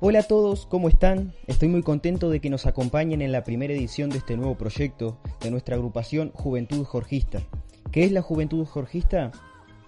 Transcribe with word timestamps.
Hola 0.00 0.20
a 0.20 0.22
todos, 0.22 0.66
¿cómo 0.66 0.88
están? 0.88 1.32
Estoy 1.48 1.66
muy 1.66 1.82
contento 1.82 2.30
de 2.30 2.38
que 2.38 2.50
nos 2.50 2.66
acompañen 2.66 3.20
en 3.20 3.32
la 3.32 3.42
primera 3.42 3.74
edición 3.74 4.10
de 4.10 4.18
este 4.18 4.36
nuevo 4.36 4.54
proyecto 4.54 5.18
de 5.40 5.50
nuestra 5.50 5.74
agrupación 5.74 6.30
Juventud 6.34 6.84
Jorgista. 6.84 7.42
¿Qué 7.90 8.04
es 8.04 8.12
la 8.12 8.22
Juventud 8.22 8.64
Jorgista? 8.64 9.32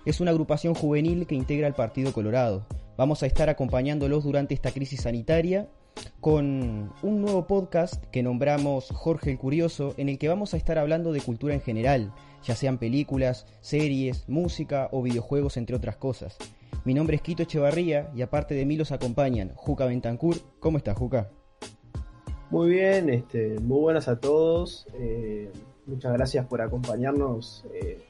Es 0.05 0.19
una 0.19 0.33
agrupación 0.33 0.75
juvenil 0.75 1.29
que 1.29 1.37
integra 1.37 1.69
el 1.69 1.75
Partido 1.75 2.13
Colorado. 2.13 2.67
Vamos 2.97 3.23
a 3.23 3.27
estar 3.27 3.49
acompañándolos 3.49 4.25
durante 4.25 4.53
esta 4.53 4.73
crisis 4.73 5.03
sanitaria 5.03 5.69
con 6.21 6.93
un 7.03 7.21
nuevo 7.21 7.47
podcast 7.47 8.05
que 8.07 8.25
nombramos 8.25 8.89
Jorge 8.91 9.31
el 9.31 9.39
Curioso, 9.39 9.95
en 9.97 10.09
el 10.09 10.19
que 10.19 10.27
vamos 10.27 10.55
a 10.55 10.57
estar 10.57 10.77
hablando 10.77 11.13
de 11.13 11.21
cultura 11.21 11.55
en 11.55 11.61
general, 11.61 12.13
ya 12.43 12.57
sean 12.57 12.79
películas, 12.79 13.47
series, 13.61 14.29
música 14.29 14.89
o 14.91 15.03
videojuegos, 15.03 15.57
entre 15.57 15.77
otras 15.77 15.99
cosas. 15.99 16.37
Mi 16.83 16.95
nombre 16.95 17.17
es 17.17 17.23
Quito 17.23 17.43
Echevarría 17.43 18.11
y 18.17 18.23
aparte 18.23 18.55
de 18.55 18.65
mí 18.65 18.75
los 18.75 18.91
acompañan 18.91 19.51
Juca 19.55 19.85
Bentancur. 19.85 20.37
¿Cómo 20.61 20.79
estás, 20.79 20.97
Juca? 20.97 21.31
Muy 22.49 22.71
bien, 22.71 23.11
este, 23.11 23.59
muy 23.61 23.81
buenas 23.81 24.09
a 24.09 24.19
todos. 24.19 24.87
Eh, 24.95 25.53
muchas 25.85 26.13
gracias 26.15 26.47
por 26.47 26.63
acompañarnos 26.63 27.67
eh, 27.75 28.03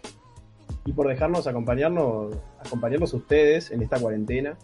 y 0.84 0.92
por 0.92 1.08
dejarnos 1.08 1.48
acompañarnos, 1.48 2.36
acompañarnos 2.64 3.12
ustedes 3.12 3.72
en 3.72 3.82
esta 3.82 3.98
cuarentena. 3.98 4.56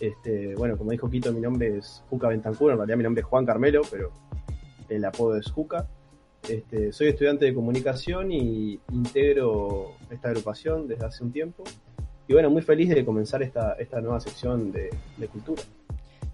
Este, 0.00 0.54
bueno, 0.54 0.78
como 0.78 0.92
dijo 0.92 1.10
Quito, 1.10 1.30
mi 1.30 1.40
nombre 1.40 1.76
es 1.76 2.02
Juca 2.08 2.28
Bentancur, 2.28 2.72
en 2.72 2.78
realidad 2.78 2.96
mi 2.96 3.04
nombre 3.04 3.20
es 3.20 3.26
Juan 3.26 3.44
Carmelo, 3.44 3.82
pero 3.90 4.12
el 4.88 5.04
apodo 5.04 5.36
es 5.36 5.50
Juca. 5.50 5.86
Este, 6.48 6.90
soy 6.90 7.08
estudiante 7.08 7.44
de 7.44 7.52
comunicación 7.52 8.32
y 8.32 8.80
integro 8.92 9.92
esta 10.10 10.28
agrupación 10.28 10.88
desde 10.88 11.04
hace 11.04 11.22
un 11.22 11.32
tiempo. 11.32 11.64
Y 12.28 12.32
bueno, 12.32 12.50
muy 12.50 12.62
feliz 12.62 12.88
de 12.88 13.04
comenzar 13.04 13.42
esta, 13.42 13.74
esta 13.74 14.00
nueva 14.00 14.18
sección 14.20 14.72
de, 14.72 14.90
cultura. 15.28 15.62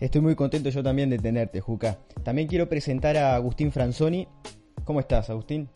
Estoy 0.00 0.20
muy 0.20 0.34
contento 0.34 0.70
yo 0.70 0.82
también 0.82 1.10
de 1.10 1.18
tenerte, 1.18 1.60
Juca. 1.60 1.98
También 2.24 2.48
quiero 2.48 2.68
presentar 2.68 3.16
a 3.16 3.34
Agustín 3.34 3.70
Franzoni. 3.70 4.26
¿Cómo 4.84 5.00
estás, 5.00 5.28
Agustín? 5.30 5.68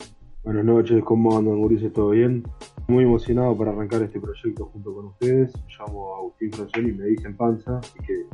Buenas 0.43 0.65
noches, 0.65 1.03
¿cómo 1.03 1.37
andan, 1.37 1.59
Mauricio? 1.59 1.91
¿Todo 1.91 2.09
bien? 2.11 2.43
Muy 2.87 3.03
emocionado 3.03 3.55
para 3.55 3.71
arrancar 3.71 4.01
este 4.01 4.19
proyecto 4.19 4.65
junto 4.65 4.93
con 4.95 5.05
ustedes. 5.05 5.53
Me 5.55 5.73
llamo 5.77 6.15
Agustín 6.15 6.51
Franzoni, 6.51 6.91
me 6.93 7.05
dicen 7.05 7.37
Panza, 7.37 7.77
así 7.77 7.99
que 7.99 8.25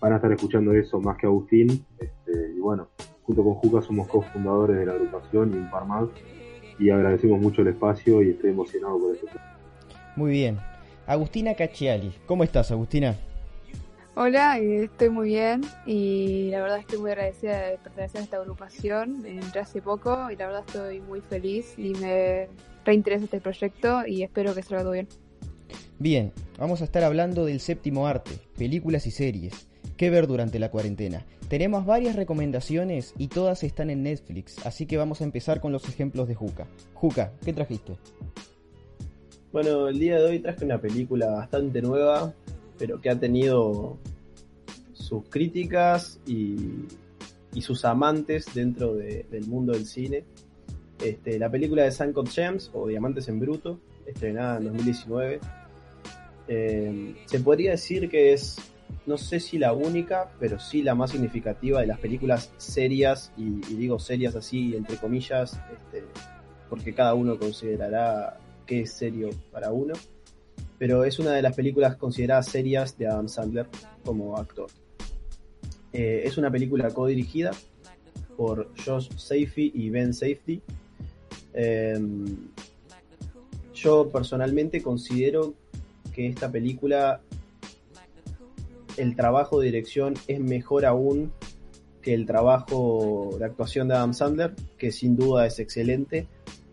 van 0.00 0.12
a 0.12 0.16
estar 0.16 0.30
escuchando 0.32 0.72
eso 0.72 1.00
más 1.00 1.16
que 1.16 1.26
Agustín. 1.26 1.84
Este, 1.98 2.52
y 2.56 2.60
bueno, 2.60 2.88
junto 3.24 3.42
con 3.42 3.54
Juca 3.54 3.82
somos 3.82 4.06
cofundadores 4.06 4.76
de 4.76 4.86
la 4.86 4.92
agrupación 4.92 5.52
y 5.54 5.56
un 5.56 5.70
par 5.70 5.86
más. 5.86 6.08
Y 6.78 6.90
agradecemos 6.90 7.40
mucho 7.40 7.62
el 7.62 7.68
espacio 7.68 8.22
y 8.22 8.30
estoy 8.30 8.50
emocionado 8.50 8.98
por 8.98 9.14
este 9.14 9.26
proyecto. 9.26 9.52
Muy 10.16 10.30
bien, 10.30 10.58
Agustina 11.06 11.54
Cacciali. 11.54 12.12
¿Cómo 12.26 12.44
estás, 12.44 12.70
Agustina? 12.70 13.16
Hola, 14.14 14.58
estoy 14.58 15.08
muy 15.08 15.28
bien 15.30 15.62
y 15.86 16.50
la 16.50 16.60
verdad 16.60 16.78
estoy 16.78 16.98
muy 16.98 17.12
agradecida 17.12 17.58
de 17.62 17.78
pertenecer 17.78 18.20
a 18.20 18.24
esta 18.24 18.36
agrupación. 18.36 19.24
Entré 19.24 19.60
hace 19.62 19.80
poco 19.80 20.30
y 20.30 20.36
la 20.36 20.46
verdad 20.46 20.64
estoy 20.66 21.00
muy 21.00 21.22
feliz 21.22 21.74
y 21.78 21.94
me 21.94 22.48
reinteresa 22.84 23.24
este 23.24 23.40
proyecto 23.40 24.06
y 24.06 24.22
espero 24.22 24.54
que 24.54 24.62
salga 24.62 24.82
todo 24.82 24.92
bien. 24.92 25.08
Bien, 25.98 26.32
vamos 26.58 26.82
a 26.82 26.84
estar 26.84 27.04
hablando 27.04 27.46
del 27.46 27.60
séptimo 27.60 28.06
arte, 28.06 28.32
películas 28.58 29.06
y 29.06 29.12
series. 29.12 29.66
¿Qué 29.96 30.10
ver 30.10 30.26
durante 30.26 30.58
la 30.58 30.70
cuarentena? 30.70 31.24
Tenemos 31.48 31.86
varias 31.86 32.16
recomendaciones 32.16 33.14
y 33.16 33.28
todas 33.28 33.62
están 33.62 33.88
en 33.88 34.02
Netflix, 34.02 34.64
así 34.66 34.86
que 34.86 34.96
vamos 34.96 35.20
a 35.20 35.24
empezar 35.24 35.60
con 35.60 35.72
los 35.72 35.88
ejemplos 35.88 36.28
de 36.28 36.34
Juca. 36.34 36.66
Juca, 36.94 37.32
¿qué 37.44 37.52
trajiste? 37.52 37.96
Bueno, 39.52 39.88
el 39.88 39.98
día 39.98 40.16
de 40.16 40.24
hoy 40.24 40.38
traje 40.38 40.64
una 40.64 40.80
película 40.80 41.30
bastante 41.30 41.82
nueva, 41.82 42.32
pero 42.78 43.02
que 43.02 43.10
ha 43.10 43.20
tenido 43.20 43.98
sus 44.94 45.24
críticas 45.28 46.18
y, 46.26 46.86
sus 47.60 47.84
amantes 47.84 48.46
dentro 48.54 48.94
del 48.94 49.46
mundo 49.46 49.74
del 49.74 49.84
cine. 49.84 50.24
Este, 51.04 51.38
la 51.38 51.50
película 51.50 51.82
de 51.82 51.92
Sanko 51.92 52.24
Gems 52.24 52.70
o 52.72 52.88
Diamantes 52.88 53.28
en 53.28 53.40
Bruto, 53.40 53.78
estrenada 54.06 54.56
en 54.56 54.64
2019. 54.64 55.40
Eh, 56.48 57.14
se 57.26 57.40
podría 57.40 57.72
decir 57.72 58.08
que 58.08 58.32
es, 58.32 58.56
no 59.04 59.18
sé 59.18 59.38
si 59.38 59.58
la 59.58 59.74
única, 59.74 60.30
pero 60.40 60.58
sí 60.58 60.82
la 60.82 60.94
más 60.94 61.10
significativa 61.10 61.82
de 61.82 61.88
las 61.88 61.98
películas 61.98 62.50
serias, 62.56 63.32
y, 63.36 63.50
digo 63.74 63.98
serias 63.98 64.34
así 64.34 64.74
entre 64.74 64.96
comillas, 64.96 65.60
este, 65.70 66.04
porque 66.70 66.94
cada 66.94 67.12
uno 67.12 67.38
considerará 67.38 68.38
que 68.66 68.82
es 68.82 68.92
serio 68.92 69.30
para 69.50 69.72
uno, 69.72 69.94
pero 70.78 71.04
es 71.04 71.18
una 71.18 71.32
de 71.32 71.42
las 71.42 71.54
películas 71.54 71.96
consideradas 71.96 72.46
serias 72.46 72.96
de 72.98 73.06
Adam 73.06 73.28
Sandler 73.28 73.68
como 74.04 74.36
actor. 74.36 74.68
Eh, 75.92 76.22
es 76.24 76.38
una 76.38 76.50
película 76.50 76.90
co-dirigida 76.90 77.50
por 78.36 78.70
Josh 78.84 79.10
Safety 79.16 79.72
y 79.74 79.90
Ben 79.90 80.14
Safety. 80.14 80.60
Em, 81.52 82.48
yo 83.74 84.08
personalmente 84.08 84.82
considero 84.82 85.54
que 86.14 86.26
esta 86.26 86.50
película, 86.50 87.20
el 88.96 89.16
trabajo 89.16 89.60
de 89.60 89.66
dirección 89.66 90.14
es 90.26 90.40
mejor 90.40 90.86
aún 90.86 91.32
que 92.00 92.14
el 92.14 92.26
trabajo 92.26 93.36
de 93.38 93.44
actuación 93.44 93.88
de 93.88 93.94
Adam 93.94 94.12
Sandler, 94.12 94.54
que 94.76 94.90
sin 94.90 95.16
duda 95.16 95.46
es 95.46 95.58
excelente 95.58 96.26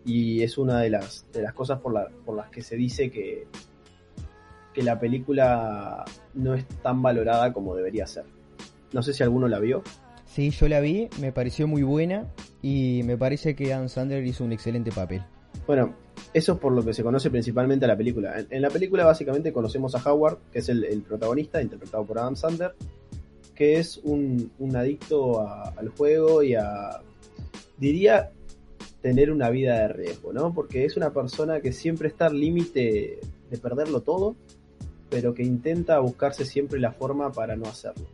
y 0.04 0.42
es 0.42 0.58
una 0.58 0.80
de 0.80 0.90
las, 0.90 1.26
de 1.32 1.42
las 1.42 1.52
cosas 1.52 1.80
por, 1.80 2.10
por 2.24 2.36
las 2.36 2.50
que 2.50 2.62
se 2.62 2.76
dice 2.76 3.10
que, 3.10 3.46
que 4.72 4.82
la 4.82 4.98
película 4.98 6.04
no 6.34 6.54
es 6.54 6.66
tan 6.82 7.02
valorada 7.02 7.52
como 7.52 7.74
debería 7.74 8.06
ser. 8.06 8.24
No 8.92 9.02
sé 9.02 9.12
si 9.12 9.22
alguno 9.22 9.48
la 9.48 9.58
vio. 9.58 9.82
Sí, 10.26 10.50
yo 10.50 10.68
la 10.68 10.80
vi, 10.80 11.08
me 11.20 11.32
pareció 11.32 11.66
muy 11.66 11.82
buena 11.82 12.26
y 12.62 13.02
me 13.04 13.16
parece 13.16 13.54
que 13.54 13.74
Adam 13.74 13.88
Sandler 13.88 14.24
hizo 14.24 14.44
un 14.44 14.52
excelente 14.52 14.92
papel. 14.92 15.22
Bueno, 15.66 15.94
eso 16.32 16.52
es 16.52 16.58
por 16.58 16.72
lo 16.72 16.84
que 16.84 16.94
se 16.94 17.02
conoce 17.02 17.30
principalmente 17.30 17.84
a 17.84 17.88
la 17.88 17.96
película. 17.96 18.44
En, 18.48 18.62
la 18.62 18.70
película 18.70 19.04
básicamente 19.04 19.52
conocemos 19.52 19.94
a 19.94 20.10
Howard, 20.10 20.38
que 20.52 20.60
es 20.60 20.68
el, 20.68 21.02
protagonista, 21.02 21.60
interpretado 21.60 22.04
por 22.04 22.18
Adam 22.18 22.36
Sandler, 22.36 22.74
que 23.54 23.78
es 23.78 23.98
un, 23.98 24.52
un 24.58 24.76
adicto 24.76 25.46
al 25.46 25.88
juego 25.90 26.42
y 26.42 26.54
a, 26.54 27.02
diría, 27.78 28.30
tener 29.02 29.30
una 29.30 29.50
vida 29.50 29.78
de 29.78 29.88
riesgo, 29.88 30.32
¿no? 30.32 30.52
Porque 30.52 30.84
es 30.84 30.96
una 30.96 31.12
persona 31.12 31.60
que 31.60 31.72
siempre 31.72 32.08
está 32.08 32.26
al 32.26 32.38
límite 32.38 33.20
de 33.50 33.58
perderlo 33.58 34.02
todo, 34.02 34.36
pero 35.08 35.34
que 35.34 35.42
intenta 35.42 35.98
buscarse 35.98 36.44
siempre 36.44 36.78
la 36.78 36.92
forma 36.92 37.32
para 37.32 37.56
no 37.56 37.66
hacerlo. 37.66 38.06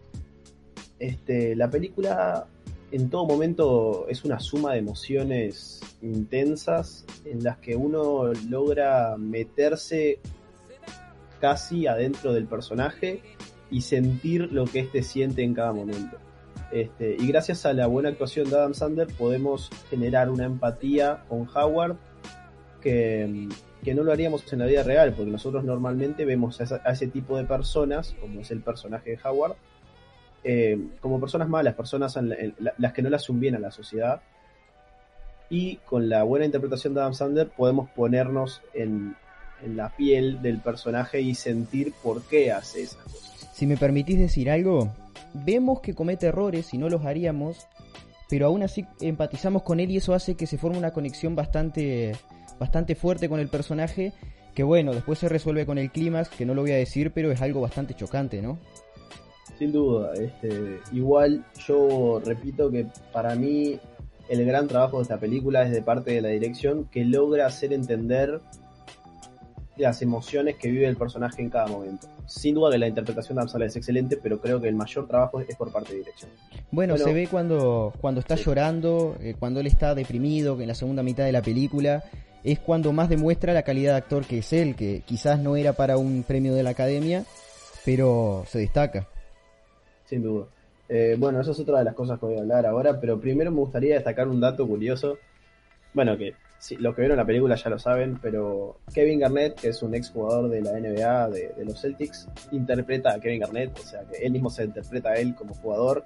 Este, 0.99 1.55
la 1.57 1.71
película 1.71 2.47
en 2.91 3.11
todo 3.11 3.27
momento 3.27 4.07
es 4.09 4.25
una 4.25 4.39
suma 4.39 4.73
de 4.73 4.79
emociones 4.79 5.81
intensas 6.03 7.05
en 7.25 7.43
las 7.43 7.59
que 7.59 7.77
uno 7.77 8.33
logra 8.49 9.17
meterse 9.19 10.21
casi 11.41 11.87
adentro 11.87 12.33
del 12.33 12.47
personaje 12.47 13.21
y 13.71 13.83
sentir 13.83 14.53
lo 14.53 14.65
que 14.65 14.81
éste 14.81 15.03
siente 15.03 15.43
en 15.43 15.53
cada 15.53 15.73
momento. 15.73 16.17
Este, 16.73 17.17
y 17.19 17.29
gracias 17.29 17.65
a 17.65 17.73
la 17.73 17.87
buena 17.87 18.09
actuación 18.09 18.51
de 18.51 18.57
Adam 18.57 18.75
Sandler 18.75 19.07
podemos 19.07 19.71
generar 19.89 20.31
una 20.31 20.45
empatía 20.45 21.23
con 21.29 21.49
Howard 21.55 21.97
que, 22.81 23.49
no 23.95 24.03
lo 24.03 24.13
haríamos 24.13 24.53
en 24.53 24.59
la 24.61 24.67
vida 24.67 24.83
real, 24.83 25.13
porque 25.13 25.31
nosotros 25.31 25.65
normalmente 25.65 26.25
vemos 26.25 26.61
a, 26.61 26.91
ese 26.91 27.07
tipo 27.07 27.37
de 27.37 27.45
personas, 27.45 28.15
como 28.21 28.41
es 28.41 28.51
el 28.51 28.61
personaje 28.61 29.11
de 29.11 29.19
Howard, 29.25 29.55
eh, 30.45 30.79
como 31.01 31.21
personas 31.21 31.49
malas, 31.49 31.75
personas 31.75 32.17
las 32.79 32.93
que 32.93 33.03
no 33.03 33.11
le 33.11 33.17
hacen 33.17 33.41
bien 33.41 33.55
a 33.55 33.59
la 33.59 33.71
sociedad. 33.71 34.23
Y 35.49 35.77
con 35.77 36.09
la 36.09 36.25
buena 36.25 36.47
interpretación 36.47 36.95
de 36.95 37.01
Adam 37.01 37.15
Sandler 37.15 37.49
podemos 37.49 37.89
ponernos 37.91 38.61
en, 38.75 39.15
en 39.63 39.77
la 39.77 39.91
piel 39.97 40.43
del 40.43 40.59
personaje 40.59 41.21
y 41.21 41.35
sentir 41.35 41.93
por 42.03 42.23
qué 42.23 42.53
hace 42.53 42.83
esas 42.83 43.03
cosas. 43.05 43.49
Si 43.53 43.67
me 43.67 43.77
permitís 43.77 44.19
decir 44.19 44.51
algo, 44.51 44.93
vemos 45.45 45.81
que 45.81 45.95
comete 45.95 46.27
errores 46.27 46.73
y 46.75 46.79
no 46.79 46.89
los 46.89 47.05
haríamos, 47.05 47.67
pero 48.29 48.47
aún 48.47 48.63
así 48.63 48.87
empatizamos 49.01 49.63
con 49.63 49.81
él 49.81 49.91
y 49.91 49.99
eso 49.99 50.15
hace 50.15 50.35
que 50.35 50.47
se 50.47 50.59
forme 50.59 50.79
una 50.79 50.93
conexión 50.93 51.37
bastante, 51.37 52.13
bastante 52.59 52.95
fuerte 52.95 53.29
con 53.29 53.41
el 53.41 53.49
personaje 53.49 54.13
Que 54.55 54.63
bueno, 54.63 54.95
después 54.95 55.19
se 55.19 55.29
resuelve 55.29 55.67
con 55.67 55.77
el 55.79 55.91
clímax, 55.91 56.31
que 56.31 56.47
no 56.47 56.55
lo 56.55 56.63
voy 56.63 56.73
a 56.73 56.77
decir, 56.77 57.13
pero 57.13 57.31
es 57.31 57.43
algo 57.43 57.61
bastante 57.61 57.95
chocante, 57.95 58.41
¿no? 58.41 58.59
Sin 59.59 59.71
duda, 59.71 60.15
este, 60.15 60.81
igual 60.93 61.45
yo 61.67 62.21
repito 62.25 62.71
que 62.71 62.87
para 63.13 63.35
mí 63.35 63.79
el 64.29 64.45
gran 64.45 64.67
trabajo 64.67 64.97
de 64.97 65.03
esta 65.03 65.19
película 65.19 65.63
es 65.63 65.73
de 65.73 65.83
parte 65.83 66.13
de 66.13 66.23
la 66.23 66.29
dirección 66.29 66.87
que 66.87 67.05
logra 67.05 67.47
hacer 67.47 67.73
entender 67.73 68.41
las 69.77 70.01
emociones 70.03 70.57
que 70.57 70.71
vive 70.71 70.87
el 70.87 70.97
personaje 70.97 71.43
en 71.43 71.51
cada 71.51 71.67
momento. 71.67 72.09
Sin 72.27 72.55
duda 72.55 72.71
que 72.71 72.79
la 72.79 72.89
interpretación 72.89 73.37
de 73.37 73.43
Amsala 73.43 73.67
es 73.67 73.77
excelente, 73.77 74.17
pero 74.17 74.41
creo 74.41 74.61
que 74.61 74.69
el 74.69 74.75
mayor 74.75 75.07
trabajo 75.07 75.41
es 75.41 75.55
por 75.57 75.71
parte 75.71 75.93
de 75.93 75.99
dirección. 75.99 76.31
Bueno, 76.71 76.97
se 76.97 77.13
ve 77.13 77.29
cuando, 77.31 77.93
cuando 78.01 78.21
está 78.21 78.35
llorando, 78.35 79.17
eh, 79.21 79.35
cuando 79.39 79.61
él 79.61 79.67
está 79.67 79.95
deprimido, 79.95 80.57
que 80.57 80.63
en 80.63 80.69
la 80.69 80.75
segunda 80.75 81.03
mitad 81.03 81.25
de 81.25 81.33
la 81.33 81.43
película 81.43 82.05
es 82.43 82.59
cuando 82.59 82.93
más 82.93 83.09
demuestra 83.09 83.53
la 83.53 83.63
calidad 83.63 83.93
de 83.93 83.99
actor 83.99 84.25
que 84.25 84.39
es 84.39 84.53
él, 84.53 84.77
que 84.77 85.03
quizás 85.05 85.39
no 85.41 85.57
era 85.57 85.73
para 85.73 85.99
un 85.99 86.23
premio 86.23 86.55
de 86.55 86.63
la 86.63 86.71
academia, 86.71 87.25
pero 87.85 88.45
se 88.47 88.61
destaca. 88.61 89.09
Sin 90.05 90.23
duda. 90.23 90.47
Eh, 90.89 91.17
bueno, 91.19 91.41
eso 91.41 91.51
es 91.51 91.59
otra 91.59 91.79
de 91.79 91.85
las 91.85 91.95
cosas 91.95 92.19
que 92.21 92.27
voy 92.27 92.37
a 92.37 92.41
hablar 92.41 92.65
ahora, 92.67 93.01
pero 93.01 93.21
primero 93.21 93.51
me 93.51 93.59
gustaría 93.59 93.95
destacar 93.95 94.29
un 94.29 94.41
dato 94.41 94.67
curioso. 94.67 95.19
Bueno, 95.93 96.17
que 96.17 96.35
sí, 96.59 96.77
los 96.77 96.95
que 96.95 97.03
vieron 97.03 97.17
la 97.17 97.25
película 97.25 97.55
ya 97.55 97.71
lo 97.71 97.79
saben, 97.79 98.19
pero 98.21 98.81
Kevin 98.93 99.21
Garnett, 99.21 99.61
que 99.61 99.69
es 99.69 99.83
un 99.83 99.95
ex 99.95 100.11
jugador 100.11 100.49
de 100.51 100.63
la 100.63 100.73
NBA 100.73 101.31
de, 101.31 101.65
los 101.65 101.81
Celtics, 101.81 102.29
interpreta 102.53 103.13
a 103.13 103.21
Kevin 103.21 103.41
Garnett, 103.41 103.79
o 103.79 103.83
sea 103.83 104.03
que 104.05 104.25
él 104.25 104.33
mismo 104.33 104.51
se 104.51 104.65
interpreta 104.65 105.11
a 105.11 105.15
él 105.15 105.35
como 105.35 105.55
jugador, 105.55 106.05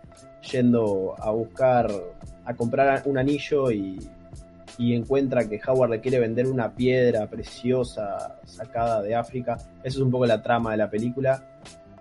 yendo 0.52 1.14
a 1.19 1.31
buscar, 1.31 1.91
a 2.44 2.55
comprar 2.55 3.02
un 3.06 3.19
anillo 3.19 3.70
y, 3.70 3.99
y 4.79 4.94
encuentra 4.94 5.49
que 5.49 5.61
Howard 5.67 5.91
le 5.91 6.00
quiere 6.00 6.19
vender 6.19 6.47
una 6.47 6.75
piedra 6.75 7.26
preciosa 7.26 8.41
sacada 8.47 9.02
de 9.02 9.14
África. 9.14 9.56
Eso 9.85 9.99
es 9.99 10.05
un 10.05 10.11
poco 10.11 10.26
la 10.26 10.43
trama 10.43 10.73
de 10.73 10.79
la 10.79 10.91
película. 10.91 11.44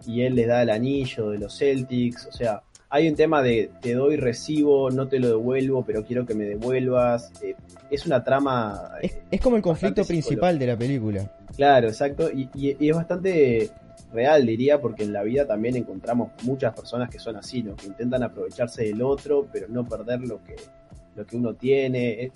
Y 0.06 0.22
él 0.22 0.36
le 0.36 0.46
da 0.46 0.62
el 0.62 0.70
anillo 0.70 1.30
de 1.30 1.40
los 1.40 1.58
Celtics, 1.58 2.28
o 2.28 2.32
sea, 2.32 2.64
hay 2.90 3.08
un 3.08 3.16
tema 3.16 3.42
de 3.44 3.70
te 3.82 3.94
doy, 3.94 4.18
recibo, 4.18 4.90
no 4.90 5.08
te 5.08 5.20
lo 5.20 5.28
devuelvo, 5.30 5.84
pero 5.86 6.04
quiero 6.04 6.26
que 6.26 6.34
me 6.34 6.46
devuelvas. 6.46 7.32
Eh, 7.44 7.56
es 7.90 8.06
una 8.06 8.24
trama. 8.24 8.92
Es, 9.02 9.18
es 9.30 9.40
como 9.42 9.56
el 9.56 9.62
conflicto 9.62 10.04
principal 10.04 10.58
de 10.58 10.68
la 10.68 10.78
película. 10.78 11.32
Claro, 11.56 11.88
exacto. 11.88 12.30
Y, 12.32 12.50
y, 12.56 12.90
es 12.90 12.96
bastante 12.96 13.70
real, 14.12 14.46
diría, 14.46 14.82
porque 14.82 15.04
en 15.04 15.14
la 15.14 15.22
vida 15.22 15.46
también 15.46 15.76
encontramos 15.76 16.32
muchas 16.44 16.74
personas 16.74 17.10
que 17.10 17.20
son 17.20 17.36
así, 17.36 17.62
¿no? 17.62 17.76
Que 17.76 17.88
intentan 17.88 18.24
aprovecharse 18.24 18.84
del 18.84 19.02
otro, 19.04 19.48
pero 19.52 19.68
no 19.70 19.88
perder 19.88 20.22
lo 20.22 20.44
que, 20.44 20.56
lo 21.16 21.26
que 21.26 21.38
uno 21.38 21.54
tiene. 21.54 22.24
Es, 22.24 22.32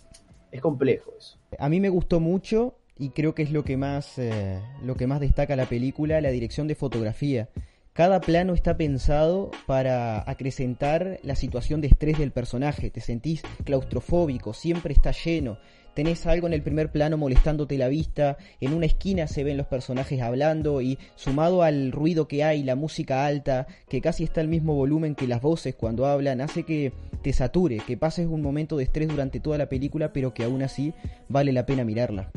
es 0.52 0.62
complejo 0.62 1.14
eso. 1.18 1.38
A 1.58 1.68
mí 1.68 1.80
me 1.80 1.90
gustó 1.90 2.20
mucho 2.20 2.76
y 2.98 3.10
creo 3.10 3.34
que 3.34 3.42
es 3.42 3.52
lo 3.52 3.64
que 3.64 3.76
más, 3.76 4.20
eh, 4.20 4.60
lo 4.84 4.96
que 4.96 5.08
más 5.08 5.20
destaca 5.20 5.56
la 5.56 5.66
película, 5.66 6.22
la 6.22 6.30
dirección 6.30 6.68
de 6.68 6.76
fotografía. 6.76 7.50
Cada 7.94 8.22
plano 8.22 8.56
está 8.56 8.76
pensado 8.76 9.52
para 9.68 10.28
acrecentar 10.28 11.20
la 11.22 11.36
situación 11.36 11.80
de 11.80 11.88
estrés 11.88 12.18
del 12.18 12.32
personaje. 12.32 12.90
Te 12.90 13.02
sentís 13.02 13.44
claustrofóbico, 13.66 14.56
siempre 14.56 14.96
está 14.96 15.12
lleno. 15.12 15.60
Tenés 15.94 16.26
algo 16.26 16.48
en 16.48 16.54
el 16.54 16.64
primer 16.64 16.92
plano 16.92 17.18
molestándote 17.18 17.78
la 17.78 17.90
vista, 17.90 18.38
en 18.60 18.74
una 18.74 18.88
esquina 18.88 19.28
se 19.28 19.44
ven 19.44 19.58
los 19.58 19.68
personajes 19.68 20.24
hablando 20.24 20.82
y 20.82 20.98
sumado 21.14 21.62
al 21.62 21.92
ruido 21.92 22.28
que 22.28 22.44
hay, 22.44 22.64
la 22.64 22.76
música 22.76 23.28
alta, 23.28 23.68
que 23.88 24.02
casi 24.02 24.24
está 24.24 24.42
al 24.42 24.48
mismo 24.48 24.74
volumen 24.74 25.14
que 25.14 25.28
las 25.28 25.40
voces 25.40 25.76
cuando 25.76 26.08
hablan, 26.08 26.42
hace 26.42 26.64
que 26.64 26.94
te 27.22 27.32
sature, 27.32 27.78
que 27.78 27.96
pases 27.96 28.26
un 28.26 28.42
momento 28.42 28.76
de 28.76 28.86
estrés 28.86 29.08
durante 29.08 29.40
toda 29.40 29.60
la 29.60 29.70
película, 29.70 30.12
pero 30.12 30.34
que 30.34 30.46
aún 30.46 30.64
así 30.64 30.96
vale 31.30 31.54
la 31.54 31.68
pena 31.68 31.84
mirarla. 31.84 32.32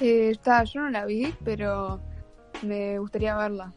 Eh, 0.00 0.30
está, 0.30 0.62
yo 0.62 0.82
no 0.82 0.90
la 0.90 1.06
vi, 1.06 1.34
pero 1.42 2.00
me 2.62 3.00
gustaría 3.00 3.36
verla. 3.36 3.74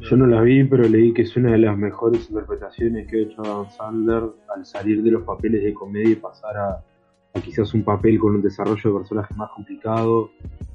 Yo 0.00 0.16
no 0.16 0.26
la 0.26 0.42
vi, 0.42 0.64
pero 0.64 0.86
leí 0.86 1.14
que 1.14 1.22
es 1.22 1.34
una 1.36 1.52
de 1.52 1.58
las 1.58 1.78
mejores 1.78 2.28
interpretaciones 2.28 3.06
que 3.06 3.16
ha 3.16 3.22
hecho 3.22 3.40
Adam 3.42 3.70
Sandler 3.70 4.22
al 4.54 4.66
salir 4.66 5.02
de 5.02 5.10
los 5.10 5.22
papeles 5.22 5.62
de 5.62 5.72
comedia 5.72 6.10
y 6.10 6.16
pasar 6.16 6.56
a, 6.58 6.84
quizás 7.42 7.72
un 7.72 7.84
papel 7.84 8.18
con 8.18 8.34
un 8.34 8.42
desarrollo 8.42 8.92
de 8.92 8.98
personaje 8.98 9.34
más 9.34 9.50
complicado 9.52 10.30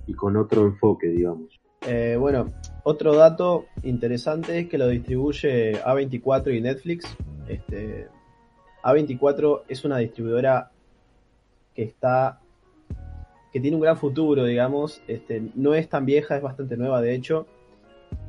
y 0.07 0.13
con 0.13 0.35
otro 0.35 0.65
enfoque, 0.65 1.07
digamos. 1.07 1.59
Eh, 1.85 2.17
bueno, 2.19 2.47
otro 2.83 3.15
dato 3.15 3.65
interesante 3.83 4.59
es 4.59 4.67
que 4.67 4.79
lo 4.79 4.87
distribuye 4.87 5.79
A24 5.83 6.57
y 6.57 6.61
Netflix. 6.61 7.15
Este, 7.47 8.07
A24 8.83 9.61
es 9.67 9.85
una 9.85 9.97
distribuidora 9.97 10.71
que 11.75 11.83
está 11.83 12.39
que 13.53 13.59
tiene 13.59 13.75
un 13.75 13.81
gran 13.81 13.97
futuro, 13.97 14.45
digamos. 14.45 15.01
Este, 15.07 15.43
no 15.53 15.75
es 15.75 15.87
tan 15.87 16.05
vieja, 16.05 16.35
es 16.35 16.41
bastante 16.41 16.77
nueva, 16.77 17.01
de 17.01 17.13
hecho 17.13 17.45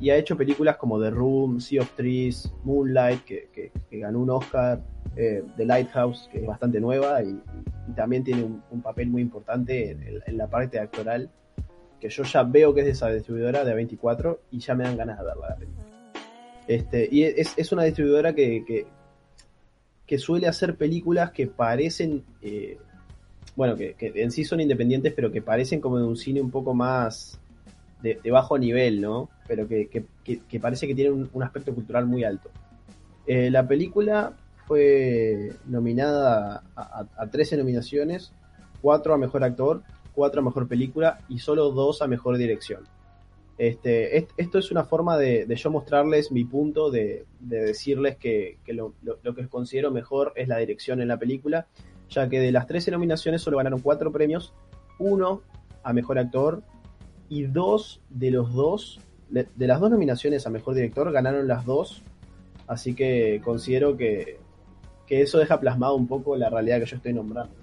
y 0.01 0.09
ha 0.09 0.15
hecho 0.17 0.35
películas 0.35 0.77
como 0.77 0.99
The 0.99 1.11
Room, 1.11 1.61
Sea 1.61 1.81
of 1.81 1.91
Trees, 1.91 2.51
Moonlight, 2.63 3.23
que, 3.23 3.71
ganó 3.91 4.19
un 4.19 4.31
Oscar, 4.31 4.81
eh, 5.15 5.43
The 5.57 5.65
Lighthouse, 5.65 6.27
que 6.31 6.39
es 6.39 6.47
bastante 6.47 6.81
nueva 6.81 7.23
y, 7.23 7.39
también 7.95 8.23
tiene 8.23 8.43
un, 8.43 8.81
papel 8.81 9.09
muy 9.09 9.21
importante 9.21 9.91
en, 10.25 10.37
la 10.37 10.47
parte 10.47 10.79
actoral, 10.79 11.29
que 11.99 12.09
yo 12.09 12.23
ya 12.23 12.43
veo 12.43 12.73
que 12.73 12.79
es 12.79 12.85
de 12.85 12.91
esa 12.93 13.09
distribuidora 13.09 13.63
de 13.63 13.75
A24 13.75 14.39
y 14.51 14.59
ya 14.59 14.73
me 14.75 14.85
dan 14.85 14.97
ganas 14.97 15.19
de 15.19 15.25
verla. 15.25 15.57
Este, 16.67 17.09
y 17.11 17.23
es, 17.23 17.71
una 17.71 17.83
distribuidora 17.83 18.33
que, 18.33 18.87
que, 20.07 20.17
suele 20.17 20.47
hacer 20.47 20.75
películas 20.77 21.31
que 21.31 21.47
parecen, 21.47 22.23
eh, 22.41 22.77
bueno, 23.55 23.75
que, 23.75 23.95
en 23.99 24.31
sí 24.31 24.45
son 24.45 24.61
independientes, 24.61 25.13
pero 25.13 25.31
que 25.31 25.41
parecen 25.41 25.79
como 25.79 25.97
de 25.97 26.05
un 26.05 26.15
cine 26.15 26.41
un 26.41 26.51
poco 26.51 26.73
más 26.73 27.39
de, 28.01 28.31
bajo 28.31 28.57
nivel, 28.57 29.01
¿no? 29.01 29.29
Pero 29.47 29.67
que, 29.67 30.59
parece 30.59 30.87
que 30.87 30.95
tiene 30.95 31.11
un, 31.11 31.43
aspecto 31.43 31.73
cultural 31.73 32.05
muy 32.05 32.23
alto. 32.23 32.49
Eh, 33.27 33.49
la 33.51 33.67
película 33.67 34.33
fue 34.67 35.53
nominada 35.65 36.63
a, 36.75 37.27
13 37.27 37.57
nominaciones, 37.57 38.33
4 38.81 39.13
a 39.13 39.17
Mejor 39.17 39.43
Actor, 39.43 39.83
4 40.15 40.41
a 40.41 40.43
Mejor 40.43 40.67
Película 40.67 41.19
y 41.29 41.39
solo 41.39 41.71
2 41.71 42.01
a 42.01 42.07
Mejor 42.07 42.37
Dirección. 42.37 42.83
Este, 43.57 44.27
esto 44.37 44.57
es 44.57 44.71
una 44.71 44.85
forma 44.85 45.17
de, 45.17 45.45
yo 45.55 45.69
mostrarles 45.69 46.31
mi 46.31 46.45
punto, 46.45 46.89
de, 46.89 47.25
decirles 47.39 48.17
que, 48.17 48.57
lo, 48.67 48.93
lo, 49.03 49.35
que 49.35 49.47
considero 49.47 49.91
mejor 49.91 50.33
es 50.35 50.47
la 50.47 50.57
dirección 50.57 50.99
en 50.99 51.09
la 51.09 51.17
película, 51.17 51.67
ya 52.09 52.27
que 52.27 52.39
de 52.39 52.51
las 52.51 52.65
13 52.65 52.91
nominaciones 52.91 53.41
solo 53.41 53.57
ganaron 53.57 53.79
4 53.79 54.11
premios, 54.11 54.53
uno 54.97 55.41
a 55.83 55.93
Mejor 55.93 56.17
Actor, 56.17 56.63
y 57.31 57.43
dos 57.43 58.01
de 58.09 58.29
los 58.29 58.53
dos, 58.53 58.99
de, 59.29 59.47
las 59.55 59.79
dos 59.79 59.89
nominaciones 59.89 60.45
a 60.45 60.49
Mejor 60.49 60.75
Director, 60.75 61.09
ganaron 61.13 61.47
las 61.47 61.65
dos. 61.65 62.03
Así 62.67 62.93
que 62.93 63.39
considero 63.41 63.95
que, 63.95 64.37
eso 65.07 65.39
deja 65.39 65.59
plasmado 65.59 65.95
un 65.95 66.07
poco 66.07 66.35
la 66.35 66.49
realidad 66.49 66.79
que 66.79 66.87
yo 66.87 66.97
estoy 66.97 67.13
nombrando. 67.13 67.53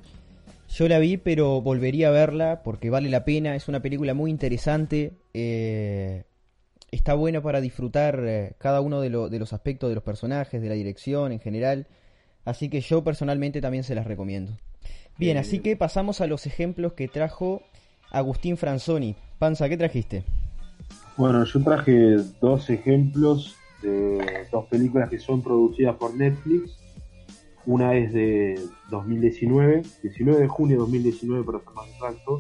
Yo 0.71 0.89
la 0.89 0.99
vi, 0.99 1.19
pero 1.19 1.61
volvería 1.61 2.09
a 2.09 2.13
verla 2.13 2.63
porque 2.63 2.89
vale 2.89 3.11
la 3.11 3.27
pena. 3.27 3.57
Es 3.57 3.69
una 3.69 3.81
película 3.81 4.15
muy 4.15 4.31
interesante. 4.31 5.13
Eh, 5.35 6.25
está 6.91 7.13
buena 7.13 7.43
para 7.43 7.61
disfrutar 7.61 8.23
eh, 8.27 8.55
cada 8.57 8.81
uno 8.81 9.03
de, 9.03 9.11
de, 9.11 9.39
los 9.39 9.53
aspectos 9.53 9.91
de 9.91 9.95
los 9.97 10.05
personajes, 10.05 10.63
de 10.63 10.69
la 10.69 10.75
dirección 10.75 11.33
en 11.33 11.41
general. 11.41 11.89
Así 12.47 12.71
que 12.71 12.81
yo 12.81 13.05
personalmente 13.05 13.61
también 13.61 13.85
se 13.85 13.95
las 13.95 14.07
recomiendo. 14.07 14.57
Bien, 15.19 15.37
así 15.37 15.59
que 15.59 15.77
pasamos 15.77 16.23
a 16.23 16.27
los 16.27 16.47
ejemplos 16.47 16.95
que 16.95 17.09
trajo 17.09 17.61
Agustín 18.11 18.57
Franzoni. 18.57 19.17
Panza, 19.39 19.69
¿qué 19.69 19.77
trajiste? 19.77 20.25
Bueno, 21.17 21.45
yo 21.45 21.63
traje 21.63 22.17
dos 22.41 22.71
ejemplos 22.71 23.57
de 23.83 24.47
dos 24.51 24.67
películas 24.67 25.09
que 25.09 25.19
son 25.19 25.43
producidas 25.43 25.97
por 25.97 26.15
Netflix. 26.15 26.77
Una 27.65 27.95
es 27.95 28.13
de 28.13 28.61
2019, 28.91 29.83
19 30.03 30.41
de 30.41 30.49
junio 30.49 30.77
de 30.77 30.81
2019 30.81 31.45
para 31.45 31.59
ser 31.59 31.69
más 31.75 31.89
exacto, 31.89 32.39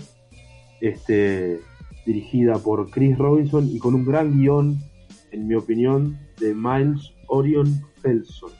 este, 0.81 1.61
dirigida 2.07 2.59
por 2.59 2.91
Chris 2.91 3.17
Robinson 3.17 3.69
y 3.69 3.79
con 3.79 3.95
un 3.95 4.05
gran 4.05 4.39
guion, 4.39 4.79
en 5.31 5.47
mi 5.47 5.55
opinión, 5.55 6.19
de 6.41 6.55
Miles 6.55 7.13
Orion 7.29 7.83
Felson. 8.01 8.51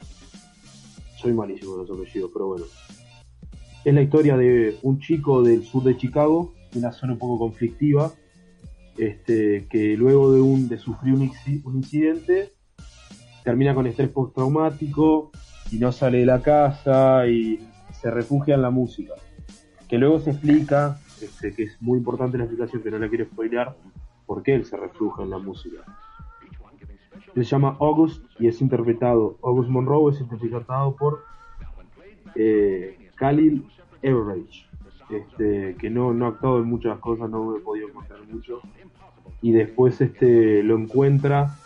Soy 1.17 1.33
malísimo 1.33 1.71
con 1.71 1.87
los 1.87 1.91
apellidos, 1.91 2.29
pero 2.31 2.47
bueno. 2.47 2.65
Es 3.83 3.93
la 3.93 4.01
historia 4.01 4.37
de 4.37 4.77
un 4.83 4.99
chico 4.99 5.41
del 5.41 5.63
sur 5.63 5.83
de 5.83 5.97
Chicago, 5.97 6.53
una 6.75 6.91
zona 6.91 7.13
un 7.13 7.19
poco 7.19 7.39
conflictiva, 7.39 8.13
este, 8.99 9.65
que 9.69 9.95
luego 9.95 10.33
de, 10.33 10.41
un, 10.41 10.67
de 10.67 10.77
sufrir 10.77 11.13
un, 11.13 11.31
incidente 11.75 12.51
termina 13.45 13.73
con 13.73 13.87
estrés 13.87 14.09
postraumático 14.09 15.31
y 15.71 15.79
no 15.79 15.93
sale 15.93 16.19
de 16.19 16.25
la 16.25 16.41
casa 16.41 17.25
y 17.27 17.65
se 17.93 18.11
refugia 18.11 18.55
en 18.55 18.61
la 18.61 18.69
música. 18.69 19.13
Que 19.87 19.97
luego 19.97 20.19
se 20.19 20.31
explica, 20.31 20.99
este, 21.21 21.53
que 21.53 21.63
es 21.63 21.81
muy 21.81 21.97
importante 21.97 22.37
la 22.37 22.43
explicación, 22.43 22.83
que 22.83 22.91
no 22.91 22.99
la 22.99 23.07
quiero 23.07 23.25
spoilear, 23.25 23.77
por 24.25 24.43
qué 24.43 24.55
él 24.55 24.65
se 24.65 24.75
refugia 24.75 25.23
en 25.23 25.29
la 25.29 25.39
música. 25.39 25.77
se 27.33 27.43
llama 27.43 27.77
August 27.79 28.23
y 28.37 28.47
es 28.47 28.59
interpretado, 28.59 29.39
August 29.41 29.69
Monroe 29.69 30.11
es 30.11 30.19
interpretado 30.19 30.95
por 30.97 31.23
eh, 32.35 33.11
Khalil 33.15 33.65
Everage. 34.01 34.68
Este, 35.09 35.75
que 35.79 35.89
no, 35.89 36.13
no 36.13 36.25
ha 36.25 36.29
actuado 36.29 36.59
en 36.59 36.65
muchas 36.65 36.99
cosas, 36.99 37.29
no 37.29 37.55
he 37.55 37.59
podido 37.61 37.89
encontrar 37.89 38.19
mucho. 38.27 38.61
Y 39.41 39.51
después 39.51 39.99
este, 40.01 40.63
lo 40.63 40.77
encuentra 40.77 41.57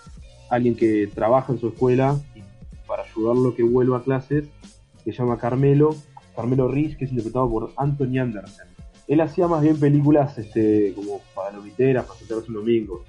alguien 0.50 0.76
que 0.76 1.08
trabaja 1.08 1.54
en 1.54 1.60
su 1.60 1.70
escuela 1.70 2.20
para 2.88 3.04
ayudarlo 3.04 3.56
que 3.56 3.64
vuelva 3.64 3.98
a 3.98 4.04
clases, 4.04 4.46
que 5.04 5.12
se 5.12 5.18
llama 5.18 5.38
Carmelo, 5.38 5.96
Carmelo 6.36 6.68
Rich, 6.68 6.98
que 6.98 7.06
es 7.06 7.12
interpretado 7.12 7.50
por 7.50 7.72
Anthony 7.78 8.20
Anderson. 8.20 8.68
Él 9.08 9.22
hacía 9.22 9.48
más 9.48 9.62
bien 9.62 9.80
películas 9.80 10.38
este, 10.38 10.94
como 10.94 11.22
palomiteras, 11.36 12.06
para 12.06 12.20
sentarse 12.20 12.48
un 12.50 12.56
domingo. 12.56 13.04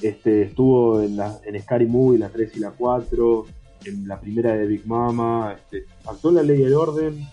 Este, 0.00 0.42
estuvo 0.42 1.02
en, 1.02 1.16
la, 1.16 1.38
en 1.44 1.60
Scary 1.60 1.86
Movie, 1.86 2.18
la 2.18 2.30
3 2.30 2.56
y 2.56 2.60
la 2.60 2.70
4, 2.70 3.46
en 3.86 4.08
la 4.08 4.20
primera 4.20 4.54
de 4.54 4.66
Big 4.66 4.86
Mama, 4.86 5.54
este, 5.56 5.84
actuó 6.06 6.30
en 6.30 6.36
La 6.36 6.42
Ley 6.42 6.62
del 6.62 6.74
Orden, 6.74 7.26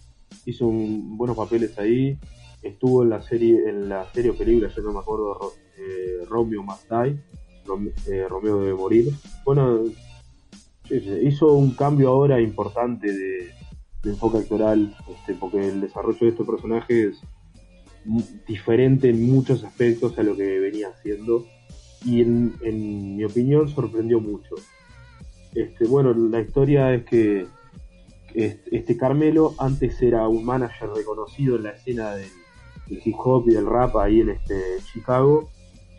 hizo 0.46 0.67
buenos 0.67 1.38
papeles 1.38 1.77
ahí, 1.79 2.17
estuvo 2.62 3.03
en 3.03 3.10
la 3.10 3.22
serie, 3.22 3.70
en 3.70 3.89
la 3.89 4.06
serie 4.12 4.32
o 4.32 4.36
película, 4.36 4.70
yo 4.70 4.82
no 4.82 4.94
me 4.94 5.00
acuerdo, 5.00 5.53
eh, 5.77 6.25
Romeo 6.27 6.63
Must 6.63 6.89
Die, 6.89 7.20
eh, 8.08 8.27
Romeo 8.27 8.60
debe 8.60 8.74
morir. 8.74 9.13
Bueno, 9.46 9.84
hizo 10.89 11.53
un 11.53 11.72
cambio 11.72 12.10
ahora 12.10 12.41
importante 12.41 13.12
de, 13.12 13.51
enfoque 14.03 14.39
actoral, 14.39 14.96
este, 15.10 15.36
porque 15.36 15.60
el 15.68 15.82
desarrollo 15.82 16.20
de 16.20 16.30
este 16.30 16.44
personaje 16.44 17.10
es 17.10 17.22
diferente 18.48 19.10
en 19.10 19.32
muchos 19.32 19.63
aspectos 19.63 20.18
a 20.18 20.24
lo 20.24 20.36
que 20.36 20.60
venía 20.60 20.89
haciendo 20.89 21.46
y 22.03 22.22
en, 22.22 23.15
mi 23.15 23.24
opinión 23.24 23.70
sorprendió 23.70 24.20
mucho. 24.20 24.56
Este, 25.53 25.86
bueno, 25.86 26.13
la 26.13 26.41
historia 26.41 26.94
es 26.96 27.06
que 27.06 27.46
este, 28.34 28.98
Carmelo 28.98 29.53
antes 29.60 30.01
era 30.01 30.27
un 30.27 30.44
manager 30.44 30.89
reconocido 30.96 31.58
en 31.58 31.63
la 31.63 31.72
escena 31.72 32.15
del, 32.15 32.30
hip 33.03 33.15
hop 33.17 33.48
y 33.48 33.53
del 33.53 33.65
rap 33.65 33.95
ahí 33.98 34.21
en 34.21 34.29
este 34.29 34.77
Chicago, 34.91 35.50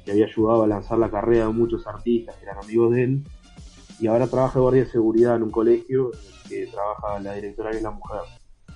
que 0.04 0.12
había 0.12 0.26
ayudado 0.26 0.64
a 0.64 0.66
lanzar 0.66 0.98
la 0.98 1.10
carrera 1.10 1.46
de 1.46 1.52
muchos 1.52 1.86
artistas 1.86 2.36
que 2.36 2.44
eran 2.44 2.58
amigos 2.58 2.92
de 2.92 3.04
él, 3.04 3.24
y 4.00 4.06
ahora 4.08 4.26
trabaja 4.26 4.54
de 4.58 4.62
guardia 4.62 4.84
de 4.84 4.90
seguridad 4.90 5.36
en 5.36 5.44
un 5.44 5.50
colegio 5.50 6.10
que 6.48 6.66
trabaja 6.66 7.20
la 7.20 7.34
directora 7.34 7.78
y 7.78 7.82
la 7.82 7.90
mujer. 7.90 8.20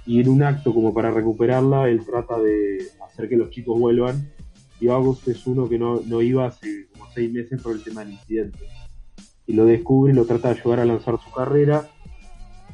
Y 0.07 0.21
en 0.21 0.29
un 0.29 0.43
acto 0.43 0.73
como 0.73 0.95
para 0.95 1.11
recuperarla, 1.11 1.89
él 1.89 2.05
trata 2.05 2.39
de 2.39 2.79
hacer 3.05 3.29
que 3.29 3.37
los 3.37 3.51
chicos 3.51 3.79
vuelvan, 3.79 4.31
y 4.81 4.89
August 4.89 5.27
es 5.29 5.47
uno 5.47 5.69
que 5.69 5.79
no, 5.79 6.01
no 6.07 6.23
iba 6.23 6.47
hace 6.47 6.89
como 6.93 7.11
seis 7.13 7.33
meses 7.33 7.61
por 7.61 7.73
el 7.73 7.83
tema 7.83 8.05
del 8.05 8.13
incidente. 8.13 8.59
Y 9.47 9.55
lo 9.55 9.65
descubre 9.65 10.13
y 10.13 10.17
lo 10.17 10.27
trata 10.27 10.53
de 10.53 10.61
ayudar 10.61 10.81
a 10.81 10.85
lanzar 10.85 11.19
su 11.19 11.31
carrera. 11.31 11.89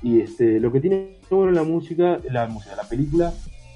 Y 0.02 0.20
este, 0.20 0.58
lo 0.58 0.72
que 0.72 0.80
tiene 0.80 1.18
bueno 1.30 1.52
la 1.52 1.62
música, 1.62 2.20
la 2.30 2.46
música, 2.46 2.76
la 2.76 2.88
película, 2.88 3.32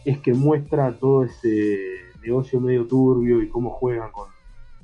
es 0.07 0.19
que 0.21 0.33
muestra 0.33 0.93
todo 0.93 1.25
ese 1.25 1.79
negocio 2.23 2.61
medio 2.61 2.87
turbio 2.87 3.43
y 3.43 3.49
cómo 3.49 3.71
juegan 3.71 4.13
con, 4.13 4.29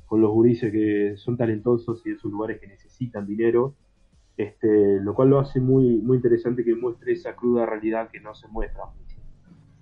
con 0.05 0.19
los 0.19 0.29
gurises 0.29 0.69
que 0.69 1.15
son 1.15 1.37
talentosos 1.37 2.05
y 2.05 2.09
de 2.09 2.15
esos 2.17 2.29
lugares 2.29 2.59
que 2.59 2.67
necesitan 2.67 3.25
dinero. 3.25 3.73
Este, 4.35 4.99
lo 4.99 5.13
cual 5.13 5.29
lo 5.29 5.39
hace 5.39 5.61
muy, 5.61 6.01
muy 6.01 6.17
interesante 6.17 6.65
que 6.65 6.75
muestre 6.75 7.13
esa 7.13 7.35
cruda 7.35 7.65
realidad 7.65 8.09
que 8.11 8.19
no 8.19 8.35
se 8.35 8.49
muestra 8.49 8.83
mucho. 8.85 9.15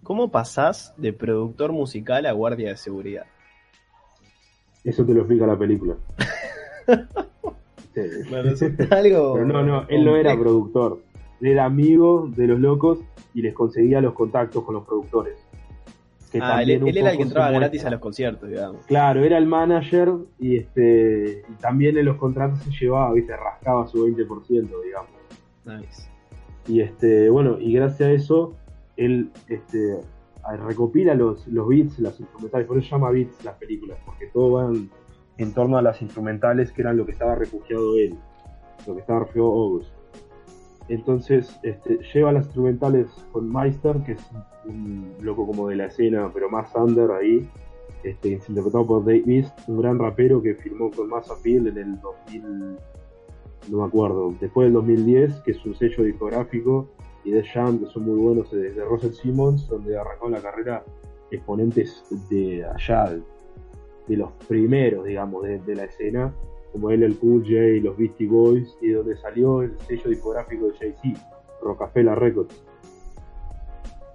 ¿Cómo 0.04 0.30
pasás 0.30 0.94
de 0.98 1.12
productor 1.12 1.72
musical 1.72 2.28
a 2.28 2.34
guardia 2.34 2.70
de 2.70 2.78
seguridad? 2.78 3.26
Eso 4.84 5.04
te 5.06 5.14
lo 5.14 5.22
explica 5.22 5.48
la 5.48 5.58
película. 5.58 5.96
algo 8.92 9.34
Pero 9.34 9.46
no, 9.46 9.64
no, 9.64 9.86
él 9.90 10.06
no 10.06 10.16
era 10.16 10.38
productor. 10.38 11.02
Él 11.40 11.48
era 11.48 11.66
amigo 11.66 12.30
de 12.36 12.46
los 12.46 12.60
locos 12.60 13.00
y 13.34 13.42
les 13.42 13.54
conseguía 13.54 14.02
los 14.02 14.14
contactos 14.14 14.64
con 14.64 14.76
los 14.76 14.86
productores. 14.86 15.38
ah, 16.42 16.62
él, 16.62 16.70
era 16.98 17.12
el 17.12 17.18
que 17.18 17.24
entraba 17.24 17.52
gratis 17.52 17.86
a 17.86 17.90
los 17.90 18.00
conciertos, 18.00 18.50
digamos. 18.50 18.86
Claro, 18.86 19.24
era 19.24 19.38
el 19.38 19.46
manager 19.46 20.14
y 20.40 20.58
este 20.58 21.44
y 21.48 21.54
también 21.62 21.98
en 21.98 22.06
los 22.06 22.18
contratos 22.18 22.60
se 22.60 22.72
llevaba, 22.72 23.14
viste, 23.14 23.36
rascaba 23.36 23.88
su 23.88 24.06
20%, 24.08 24.48
digamos. 24.84 25.12
Nice. 25.66 26.10
Y 26.68 26.82
este, 26.82 27.30
bueno, 27.30 27.60
y 27.60 27.74
gracias 27.74 28.10
a 28.10 28.12
eso, 28.12 28.56
él 28.98 29.32
este, 29.48 30.00
recopila 30.58 31.16
los, 31.16 31.48
los 31.48 31.68
beats, 31.68 32.00
las 32.00 32.20
instrumentales, 32.20 32.68
por 32.68 32.78
eso 32.78 32.86
se 32.86 32.92
llama 32.92 33.12
beats 33.12 33.44
las 33.44 33.56
películas, 33.56 33.98
porque 34.06 34.28
todo 34.28 34.52
va 34.52 34.72
en, 35.38 35.54
torno 35.54 35.78
a 35.78 35.82
las 35.82 36.02
instrumentales 36.02 36.72
que 36.72 36.82
eran 36.82 36.98
lo 36.98 37.06
que 37.06 37.14
estaba 37.14 37.36
refugiado 37.36 37.98
él, 37.98 38.16
lo 38.86 38.94
que 38.94 39.02
estaba 39.02 39.20
refugiado 39.22 39.48
August. 39.48 39.92
Entonces 40.88 41.60
este, 41.64 42.00
lleva 42.14 42.32
las 42.32 42.46
instrumentales 42.46 43.08
con 43.32 43.52
Meister, 43.52 43.98
que 44.04 44.14
es 44.14 44.30
un, 44.66 45.14
loco 45.22 45.46
como 45.46 45.70
de 45.70 45.76
la 45.76 45.86
escena, 45.86 46.30
pero 46.34 46.50
más 46.50 46.74
under 46.76 47.12
ahí, 47.12 47.48
este, 48.04 48.30
interpretado 48.30 48.86
por 48.86 49.06
Dave 49.06 49.46
un 49.68 49.82
gran 49.82 50.00
rapero 50.00 50.42
que 50.42 50.56
firmó 50.56 50.90
con 50.92 51.08
Mass 51.10 51.30
Appeal 51.30 51.68
en 51.68 51.78
el 51.78 52.02
2000, 52.02 52.78
no 53.70 53.78
me 53.78 53.86
acuerdo, 53.86 54.34
después 54.40 54.66
del 54.66 54.74
2010, 54.74 55.42
que 55.42 55.52
es 55.52 55.66
un 55.66 55.76
sello 55.76 56.04
discográfico 56.04 56.90
y 57.24 57.32
de 57.32 57.44
Jam, 57.44 57.80
que 57.80 57.86
son 57.86 58.04
muy 58.06 58.18
buenos, 58.18 58.52
desde 58.52 58.84
Russell 58.84 59.14
Simmons, 59.14 59.68
donde 59.68 59.98
arrancó 59.98 60.30
la 60.30 60.42
carrera 60.42 60.84
exponentes 61.30 62.04
de 62.30 62.66
allá, 62.66 63.18
de 64.08 64.18
los 64.18 64.32
primeros, 64.48 65.06
digamos, 65.06 65.44
de, 65.44 65.76
la 65.76 65.84
escena, 65.84 66.34
como 66.72 66.90
él, 66.92 67.04
el 67.04 67.18
Cool 67.18 67.44
J, 67.44 67.84
los 67.84 67.98
Beastie 67.98 68.28
Boys, 68.28 68.78
y 68.82 68.90
donde 68.90 69.18
salió 69.18 69.62
el 69.62 69.78
sello 69.82 70.10
discográfico 70.10 70.68
de 70.68 70.74
Jay-Z, 70.78 71.20
Rockefeller 71.62 72.18
Records. 72.18 72.64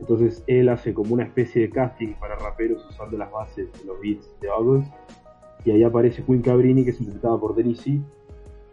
Entonces 0.01 0.45
él 0.47 0.69
hace 0.69 0.93
como 0.93 1.15
una 1.15 1.25
especie 1.25 1.63
de 1.63 1.71
casting 1.71 2.15
para 2.21 2.37
raperos 2.37 2.87
usando 2.89 3.17
las 3.17 3.31
bases 3.31 3.73
de 3.73 3.85
los 3.85 4.01
beats 4.01 4.31
de 4.41 4.49
August. 4.51 4.93
Y 5.65 5.71
ahí 5.71 5.83
aparece 5.83 6.23
Queen 6.23 6.43
Cabrini, 6.43 6.85
que 6.85 6.91
es 6.91 7.01
interpretada 7.01 7.39
por 7.39 7.55
Denise 7.55 8.01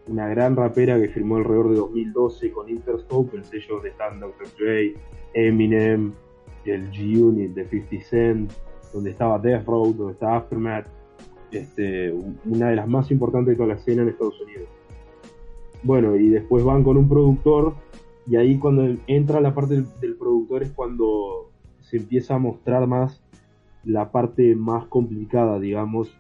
una 0.08 0.28
gran 0.28 0.56
rapera 0.56 1.00
que 1.00 1.10
firmó 1.10 1.38
alrededor 1.38 1.70
de 1.70 1.75
2012 1.75 2.52
con 2.52 2.70
Interscope, 2.70 3.38
el 3.38 3.46
sello 3.46 3.80
de 3.80 3.90
están 3.90 4.20
Dr. 4.20 4.48
Dre, 4.58 4.96
Eminem, 5.34 6.13
el 6.66 6.92
G-Unit 6.92 7.54
de 7.54 7.66
50 7.68 8.06
Cent, 8.06 8.52
donde 8.94 9.12
estaba 9.12 9.40
Death 9.40 9.66
Row, 9.66 9.94
donde 9.94 10.13
estaba 10.13 10.38
Aftermath, 10.38 10.88
este, 11.53 12.13
una 12.45 12.69
de 12.69 12.75
las 12.75 12.88
más 12.88 13.12
importantes 13.12 13.51
de 13.51 13.55
toda 13.55 13.69
la 13.69 13.75
escena 13.75 14.01
en 14.01 14.10
Estados 14.10 14.39
Unidos. 14.41 14.67
Bueno, 15.83 16.15
y 16.15 16.29
después 16.29 16.63
van 16.63 16.83
con 16.83 16.98
un 16.98 17.10
productor, 17.10 17.75
y 18.25 18.38
ahí 18.38 18.57
cuando 18.57 18.95
entra 19.07 19.41
la 19.41 19.53
parte 19.53 19.75
del, 19.75 19.86
del 20.00 20.15
productor 20.15 20.63
es 20.63 20.72
cuando 20.72 21.50
se 21.81 21.98
empieza 21.98 22.36
a 22.36 22.39
mostrar 22.39 22.88
más 22.88 23.22
la 23.83 24.12
parte 24.12 24.55
más 24.55 24.86
complicada, 24.86 25.60
digamos, 25.60 26.15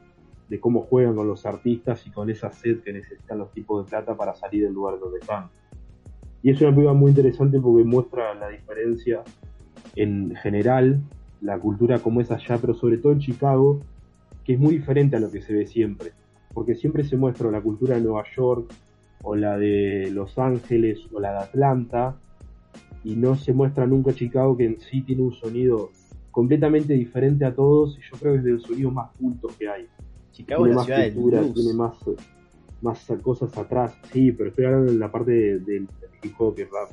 de 0.49 0.59
cómo 0.59 0.81
juegan 0.81 1.15
con 1.15 1.27
los 1.27 1.45
artistas 1.45 2.05
y 2.05 2.11
con 2.11 2.29
esa 2.29 2.51
sed 2.51 2.81
que 2.81 2.93
necesitan 2.93 3.37
los 3.37 3.51
tipos 3.51 3.85
de 3.85 3.89
plata 3.89 4.15
para 4.15 4.35
salir 4.35 4.63
del 4.63 4.73
lugar 4.73 4.99
donde 4.99 5.19
están. 5.19 5.49
Y 6.41 6.51
es 6.51 6.61
una 6.61 6.71
película 6.71 6.93
muy 6.93 7.09
interesante 7.11 7.59
porque 7.59 7.85
muestra 7.85 8.35
la 8.35 8.49
diferencia 8.49 9.23
en 9.95 10.35
general, 10.35 11.01
la 11.41 11.57
cultura 11.57 11.99
como 11.99 12.19
es 12.21 12.31
allá, 12.31 12.57
pero 12.59 12.73
sobre 12.73 12.97
todo 12.97 13.13
en 13.13 13.19
Chicago, 13.19 13.79
que 14.43 14.53
es 14.53 14.59
muy 14.59 14.77
diferente 14.77 15.15
a 15.15 15.19
lo 15.19 15.31
que 15.31 15.41
se 15.41 15.53
ve 15.53 15.65
siempre. 15.65 16.11
Porque 16.53 16.75
siempre 16.75 17.03
se 17.03 17.17
muestra 17.17 17.49
la 17.49 17.61
cultura 17.61 17.95
de 17.95 18.01
Nueva 18.01 18.23
York, 18.35 18.71
o 19.23 19.35
la 19.35 19.57
de 19.57 20.11
Los 20.11 20.37
Ángeles, 20.37 20.99
o 21.11 21.19
la 21.19 21.31
de 21.31 21.39
Atlanta, 21.39 22.15
y 23.03 23.15
no 23.15 23.35
se 23.35 23.53
muestra 23.53 23.85
nunca 23.85 24.13
Chicago 24.13 24.55
que 24.55 24.65
en 24.65 24.79
sí 24.79 25.01
tiene 25.01 25.23
un 25.23 25.33
sonido 25.33 25.89
completamente 26.31 26.93
diferente 26.93 27.45
a 27.45 27.53
todos, 27.53 27.97
y 27.97 28.01
yo 28.01 28.17
creo 28.19 28.33
que 28.33 28.39
es 28.39 28.45
de 28.45 28.51
los 28.51 28.63
sonidos 28.63 28.93
más 28.93 29.11
cultos 29.17 29.55
que 29.57 29.69
hay. 29.69 29.87
Chicago 30.31 30.63
tiene 30.63 30.75
más 30.75 31.13
cultura, 31.13 31.41
tiene 31.53 31.73
más, 31.73 31.95
más 32.81 33.07
cosas 33.21 33.57
atrás. 33.57 33.95
Sí, 34.11 34.31
pero 34.31 34.49
estoy 34.49 34.65
hablando 34.65 34.91
en 34.91 34.99
la 34.99 35.11
parte 35.11 35.59
del 35.59 35.87
hip 36.21 36.33
hop 36.37 36.55
y 36.57 36.63
rap. 36.63 36.89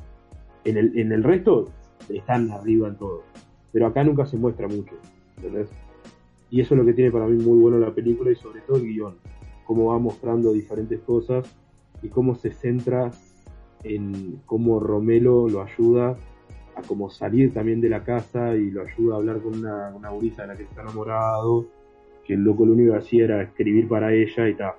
En 0.63 0.77
el, 0.77 0.97
en 0.97 1.11
el 1.11 1.23
resto 1.23 1.69
están 2.09 2.51
arriba 2.51 2.87
en 2.87 2.95
todo. 2.95 3.23
Pero 3.71 3.87
acá 3.87 4.03
nunca 4.03 4.25
se 4.25 4.37
muestra 4.37 4.67
mucho. 4.67 4.93
¿entendés? 5.37 5.69
Y 6.51 6.61
eso 6.61 6.75
es 6.75 6.79
lo 6.79 6.85
que 6.85 6.93
tiene 6.93 7.11
para 7.11 7.25
mí 7.25 7.41
muy 7.41 7.57
bueno 7.57 7.79
la 7.79 7.91
película 7.91 8.29
y 8.29 8.35
sobre 8.35 8.61
todo 8.61 8.77
el 8.77 8.83
guion. 8.83 9.15
Cómo 9.65 9.87
va 9.87 9.97
mostrando 9.97 10.51
diferentes 10.51 10.99
cosas 10.99 11.49
y 12.03 12.09
cómo 12.09 12.35
se 12.35 12.51
centra 12.51 13.09
en 13.83 14.41
cómo 14.45 14.79
Romelo 14.79 15.47
lo 15.47 15.61
ayuda 15.63 16.17
a 16.75 16.81
como 16.83 17.09
salir 17.09 17.53
también 17.53 17.81
de 17.81 17.89
la 17.89 18.03
casa 18.03 18.55
y 18.55 18.69
lo 18.69 18.83
ayuda 18.83 19.15
a 19.15 19.17
hablar 19.17 19.41
con 19.41 19.57
una, 19.57 19.93
una 19.95 20.11
de 20.11 20.47
la 20.47 20.55
que 20.55 20.63
está 20.63 20.81
enamorado 20.81 21.65
que 22.25 22.33
el 22.33 22.43
loco 22.43 22.65
lo 22.65 22.73
único 22.73 22.93
que 22.93 22.99
hacía 22.99 23.23
era 23.25 23.41
escribir 23.41 23.87
para 23.87 24.13
ella 24.13 24.47
y 24.47 24.55
tal. 24.55 24.73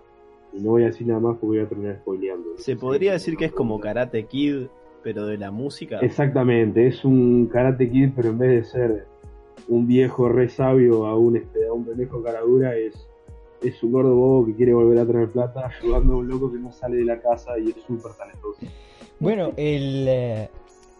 Y 0.52 0.60
no 0.60 0.70
voy 0.70 0.82
a 0.82 0.86
decir 0.86 1.06
nada 1.06 1.20
más 1.20 1.38
porque 1.38 1.58
voy 1.58 1.66
a 1.66 1.68
terminar 1.68 1.96
spoileando. 1.96 2.50
¿Se 2.58 2.76
podría 2.76 3.12
decir 3.12 3.36
que 3.36 3.46
es 3.46 3.52
como 3.52 3.80
Karate 3.80 4.24
Kid, 4.26 4.66
pero 5.02 5.26
de 5.26 5.38
la 5.38 5.50
música? 5.50 5.98
Exactamente, 6.00 6.86
es 6.86 7.04
un 7.04 7.46
Karate 7.46 7.90
Kid, 7.90 8.10
pero 8.14 8.30
en 8.30 8.38
vez 8.38 8.50
de 8.50 8.64
ser 8.64 9.06
un 9.68 9.86
viejo 9.86 10.28
re 10.28 10.48
sabio 10.48 11.06
a 11.06 11.16
un, 11.16 11.36
este, 11.36 11.66
a 11.66 11.72
un 11.72 11.84
pendejo 11.84 12.22
caradura, 12.22 12.76
es, 12.76 12.94
es 13.62 13.82
un 13.82 13.92
gordo 13.92 14.14
bobo 14.14 14.46
que 14.46 14.54
quiere 14.54 14.74
volver 14.74 14.98
a 14.98 15.06
traer 15.06 15.28
plata, 15.28 15.66
ayudando 15.66 16.14
a 16.14 16.16
un 16.18 16.28
loco 16.28 16.52
que 16.52 16.58
no 16.58 16.72
sale 16.72 16.96
de 16.96 17.04
la 17.04 17.20
casa 17.20 17.58
y 17.58 17.70
es 17.70 17.76
súper 17.86 18.12
talentoso. 18.12 18.60
Bueno, 19.20 19.52
el, 19.56 20.06
eh, 20.08 20.50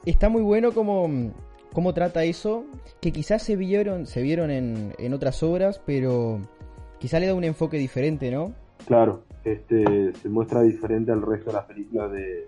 está 0.06 0.28
muy 0.28 0.42
bueno 0.42 0.72
como 0.72 1.32
cómo 1.72 1.94
trata 1.94 2.24
eso, 2.24 2.64
que 3.00 3.12
quizás 3.12 3.42
se 3.42 3.56
vieron, 3.56 4.06
se 4.06 4.22
vieron 4.22 4.50
en, 4.50 4.92
en 4.98 5.14
otras 5.14 5.42
obras, 5.42 5.80
pero 5.84 6.38
quizás 6.98 7.20
le 7.20 7.26
da 7.26 7.34
un 7.34 7.44
enfoque 7.44 7.78
diferente, 7.78 8.30
¿no? 8.30 8.52
Claro, 8.86 9.22
este, 9.44 10.12
se 10.12 10.28
muestra 10.28 10.62
diferente 10.62 11.12
al 11.12 11.22
resto 11.22 11.50
de 11.50 11.56
las 11.56 11.64
películas 11.64 12.12
de, 12.12 12.46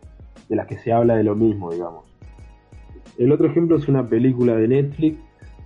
de 0.48 0.56
las 0.56 0.66
que 0.66 0.78
se 0.78 0.92
habla 0.92 1.16
de 1.16 1.24
lo 1.24 1.34
mismo, 1.34 1.72
digamos. 1.72 2.04
El 3.16 3.32
otro 3.32 3.46
ejemplo 3.46 3.76
es 3.76 3.88
una 3.88 4.08
película 4.08 4.56
de 4.56 4.68
Netflix 4.68 5.18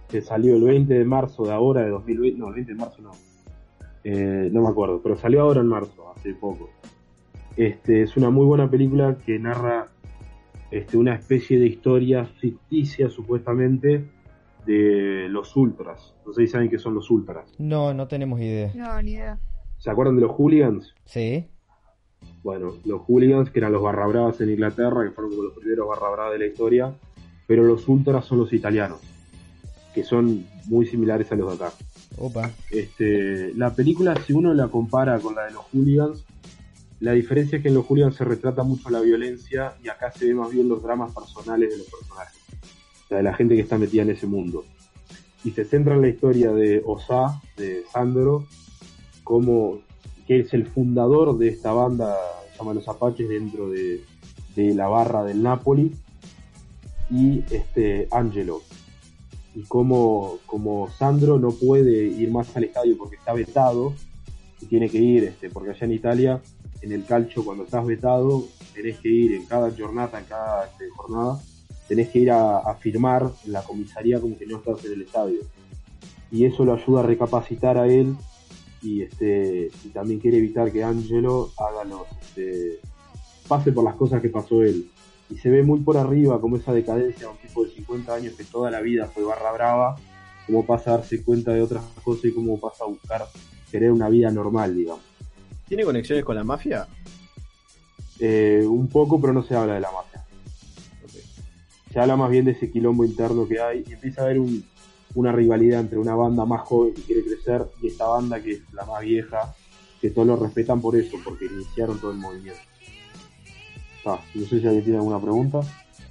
que 0.09 0.23
salió 0.23 0.57
el 0.57 0.63
20 0.63 0.95
de 0.95 1.05
marzo 1.05 1.45
de 1.45 1.53
ahora, 1.53 1.83
de 1.83 1.91
2020, 1.91 2.39
no, 2.39 2.49
el 2.49 2.55
20 2.55 2.73
de 2.73 2.79
marzo 2.79 3.03
no, 3.03 3.11
eh, 4.05 4.49
no 4.53 4.63
me 4.63 4.69
acuerdo, 4.69 5.01
pero 5.03 5.17
salió 5.17 5.43
ahora 5.43 5.61
en 5.61 5.67
marzo, 5.67 6.11
hace 6.17 6.35
poco. 6.35 6.71
Este, 7.57 8.03
es 8.03 8.17
una 8.17 8.31
muy 8.31 8.47
buena 8.47 8.71
película 8.71 9.19
que 9.25 9.39
narra 9.39 9.89
este, 10.71 10.97
una 10.97 11.15
especie 11.15 11.59
de 11.59 11.67
historia 11.67 12.25
ficticia, 12.25 13.09
supuestamente, 13.11 14.05
de 14.67 15.27
los 15.29 15.57
ultras. 15.57 16.15
No 16.27 16.33
sé 16.33 16.43
si 16.43 16.49
saben 16.49 16.69
qué 16.69 16.79
son 16.79 16.95
los 16.95 17.11
ultras. 17.11 17.55
No, 17.59 17.95
no 17.95 18.07
tenemos 18.07 18.41
idea. 18.41 18.71
No, 18.75 19.01
ni 19.03 19.13
idea. 19.13 19.39
¿Se 19.79 19.91
acuerdan 19.91 20.17
de 20.17 20.23
los 20.23 20.33
hooligans? 20.33 20.95
Sí. 21.05 21.47
Bueno, 22.43 22.75
los 22.85 23.01
hooligans, 23.03 23.51
que 23.51 23.61
eran 23.61 23.73
los 23.73 23.83
barrabravas 23.83 24.41
en 24.41 24.51
Inglaterra, 24.51 25.05
que 25.05 25.11
fueron 25.11 25.31
como 25.31 25.45
los 25.45 25.55
primeros 25.55 25.89
barrabravas 25.89 26.33
de 26.33 26.39
la 26.39 26.47
historia, 26.47 26.93
pero 27.47 27.65
los 27.65 27.89
ultras 27.89 28.25
son 28.25 28.39
los 28.39 28.53
italianos, 28.53 29.01
que 29.99 30.05
son 30.05 30.47
muy 30.67 30.87
similares 30.87 31.33
a 31.33 31.35
los 31.35 31.59
de 31.59 31.65
acá. 31.65 31.75
Opa. 32.19 32.53
Este, 32.71 33.53
la 33.55 33.75
película, 33.75 34.15
si 34.25 34.33
uno 34.33 34.55
la 34.55 34.69
compara 34.69 35.19
con 35.19 35.35
la 35.35 35.47
de 35.47 35.51
los 35.51 35.65
hooligans, 35.73 36.25
la 37.01 37.13
diferencia 37.13 37.57
es 37.57 37.63
que 37.63 37.69
en 37.69 37.75
los 37.75 37.85
hooligans 37.85 38.15
se 38.15 38.25
retrata 38.25 38.63
mucho 38.63 38.91
la 38.91 39.01
violencia 39.01 39.75
y 39.83 39.89
acá 39.89 40.13
se 40.13 40.27
ve 40.27 40.35
más 40.35 40.53
bien 40.53 40.69
los 40.69 40.85
dramas 40.85 41.13
personales 41.13 41.71
de 41.71 41.79
los 41.79 41.87
personajes, 41.89 42.39
o 43.05 43.09
sea, 43.09 43.17
de 43.17 43.25
la 43.25 43.35
gente 43.35 43.57
que 43.57 43.63
está 43.63 43.77
metida 43.77 44.03
en 44.03 44.11
ese 44.11 44.29
mundo. 44.29 44.65
Y 45.43 45.51
se 45.51 45.65
centra 45.65 45.97
en 45.97 46.03
la 46.03 46.09
historia 46.09 46.53
de 46.53 46.81
Osa, 46.87 47.43
de 47.57 47.83
Sandro, 47.93 48.47
como 49.25 49.81
que 50.29 50.41
es 50.41 50.55
el 50.55 50.65
fundador 50.67 51.39
de 51.39 51.49
esta 51.49 51.73
banda, 51.73 52.15
se 52.53 52.59
llama 52.59 52.75
Los 52.75 52.87
Apaches, 52.87 53.29
dentro 53.29 53.69
de, 53.69 54.05
de 54.55 54.75
la 54.75 54.87
barra 54.87 55.25
del 55.25 55.43
Napoli, 55.43 55.93
y 57.11 57.43
este 57.51 58.07
Angelo. 58.13 58.63
Y 59.59 59.65
como, 59.65 60.39
como 60.47 60.89
Sandro 60.89 61.41
no 61.41 61.51
puede 61.51 62.05
ir 62.05 62.31
más 62.31 62.57
al 62.57 62.63
estadio 62.63 62.97
porque 62.97 63.17
está 63.17 63.33
vetado, 63.33 63.93
y 64.61 64.67
tiene 64.67 64.89
que 64.89 64.99
ir, 64.99 65.25
este, 65.25 65.51
porque 65.51 65.71
allá 65.71 65.85
en 65.85 65.93
Italia, 65.93 66.41
en 66.81 66.93
el 66.93 67.05
calcio, 67.05 67.45
cuando 67.45 67.65
estás 67.65 67.85
vetado, 67.85 68.45
tenés 68.73 68.99
que 69.01 69.09
ir 69.09 69.35
en 69.35 69.47
cada 69.47 69.73
jornada, 69.77 70.21
en 70.21 70.27
cada 70.27 70.65
este, 70.65 70.89
jornada, 70.91 71.41
tenés 71.89 72.09
que 72.11 72.21
ir 72.21 72.31
a, 72.31 72.59
a 72.59 72.77
firmar 72.77 73.33
en 73.45 73.53
la 73.53 73.63
comisaría 73.63 74.21
como 74.21 74.39
que 74.39 74.47
no 74.47 74.59
estás 74.59 74.85
en 74.85 74.93
el 74.93 75.03
estadio. 75.03 75.41
Y 76.31 76.45
eso 76.45 76.65
lo 76.65 76.75
ayuda 76.75 77.01
a 77.01 77.07
recapacitar 77.07 77.79
a 77.79 77.89
él 77.89 78.15
y 78.81 79.03
este 79.03 79.73
y 79.85 79.89
también 79.89 80.21
quiere 80.21 80.39
evitar 80.39 80.71
que 80.71 80.85
Angelo 80.85 81.51
haga 81.59 81.83
los 81.83 82.07
este, 82.21 82.79
pase 83.49 83.73
por 83.73 83.83
las 83.83 83.97
cosas 83.97 84.23
que 84.23 84.29
pasó 84.29 84.63
él 84.63 84.89
y 85.31 85.39
se 85.39 85.51
ve 85.51 85.63
muy 85.63 85.81
por 85.81 85.97
arriba 85.97 86.41
como 86.41 86.57
esa 86.57 86.73
decadencia 86.73 87.27
de 87.27 87.33
un 87.33 87.39
tipo 87.39 87.65
de 87.65 87.71
50 87.71 88.15
años 88.15 88.35
que 88.35 88.45
toda 88.45 88.71
la 88.71 88.81
vida 88.81 89.07
fue 89.07 89.25
barra 89.25 89.53
brava 89.53 89.97
cómo 90.47 90.65
pasa 90.65 90.93
a 90.93 90.97
darse 90.99 91.23
cuenta 91.23 91.53
de 91.53 91.63
otras 91.63 91.85
cosas 92.03 92.27
y 92.27 92.33
cómo 92.33 92.59
pasa 92.59 92.85
a 92.85 92.87
buscar 92.87 93.27
tener 93.71 93.93
una 93.93 94.09
vida 94.09 94.31
normal 94.31 94.75
digamos 94.75 95.03
¿Tiene 95.67 95.85
conexiones 95.85 96.25
con 96.25 96.35
la 96.35 96.45
mafia? 96.45 96.89
Eh, 98.19 98.65
un 98.67 98.89
poco 98.89 99.21
pero 99.21 99.33
no 99.33 99.43
se 99.43 99.55
habla 99.55 99.75
de 99.75 99.81
la 99.81 99.93
mafia 99.93 100.25
se 101.93 101.99
habla 102.01 102.17
más 102.17 102.31
bien 102.31 102.45
de 102.45 102.53
ese 102.53 102.71
quilombo 102.71 103.05
interno 103.05 103.47
que 103.47 103.61
hay 103.61 103.85
y 103.87 103.93
empieza 103.93 104.23
a 104.23 104.25
haber 104.25 104.39
un, 104.39 104.65
una 105.15 105.33
rivalidad 105.33 105.81
entre 105.81 105.99
una 105.99 106.15
banda 106.15 106.45
más 106.45 106.63
joven 106.63 106.95
que 106.95 107.03
quiere 107.03 107.25
crecer 107.25 107.67
y 107.83 107.89
esta 107.89 108.07
banda 108.07 108.43
que 108.43 108.53
es 108.53 108.73
la 108.73 108.85
más 108.85 109.03
vieja, 109.03 109.55
que 110.01 110.11
todos 110.11 110.29
lo 110.29 110.37
respetan 110.37 110.81
por 110.81 110.97
eso, 110.97 111.17
porque 111.25 111.47
iniciaron 111.47 111.99
todo 111.99 112.13
el 112.13 112.19
movimiento. 112.19 112.61
Ah, 114.05 114.21
no 114.35 114.47
sé 114.47 114.61
si 114.61 114.67
alguien 114.67 114.85
tiene 114.85 114.99
alguna 114.99 115.21
pregunta. 115.21 115.61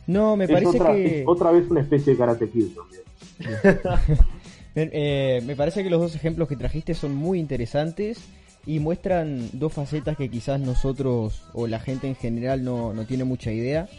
No, 0.05 0.35
me 0.35 0.45
Es 0.45 0.51
parece 0.51 0.77
otra, 0.77 0.93
que... 0.93 1.21
es 1.21 1.27
otra 1.27 1.51
vez 1.51 1.69
una 1.69 1.81
especie 1.81 2.13
de 2.13 2.19
karate 2.19 2.49
kid 2.49 2.67
también. 2.75 3.01
Me, 4.75 4.89
eh, 4.93 5.41
me 5.43 5.55
parece 5.55 5.83
que 5.83 5.89
los 5.89 5.99
dos 5.99 6.15
ejemplos 6.15 6.47
que 6.47 6.55
trajiste 6.55 6.93
son 6.93 7.15
muy 7.15 7.39
interesantes 7.39 8.19
y 8.67 8.79
muestran 8.79 9.49
dos 9.53 9.73
facetas 9.73 10.15
que 10.15 10.29
quizás 10.29 10.59
nosotros 10.59 11.41
o 11.53 11.65
la 11.65 11.79
gente 11.79 12.07
en 12.07 12.15
general 12.15 12.63
no, 12.63 12.93
no 12.93 13.05
tiene 13.07 13.23
mucha 13.23 13.51
idea. 13.51 13.89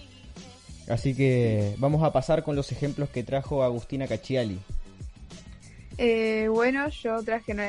Así 0.88 1.16
que 1.16 1.74
vamos 1.78 2.04
a 2.04 2.12
pasar 2.12 2.44
con 2.44 2.54
los 2.54 2.70
ejemplos 2.70 3.08
que 3.10 3.24
trajo 3.24 3.64
Agustina 3.64 4.06
Cacciali. 4.06 4.58
Eh, 5.96 6.46
bueno, 6.48 6.88
yo 6.90 7.22
traje 7.24 7.52
una 7.52 7.66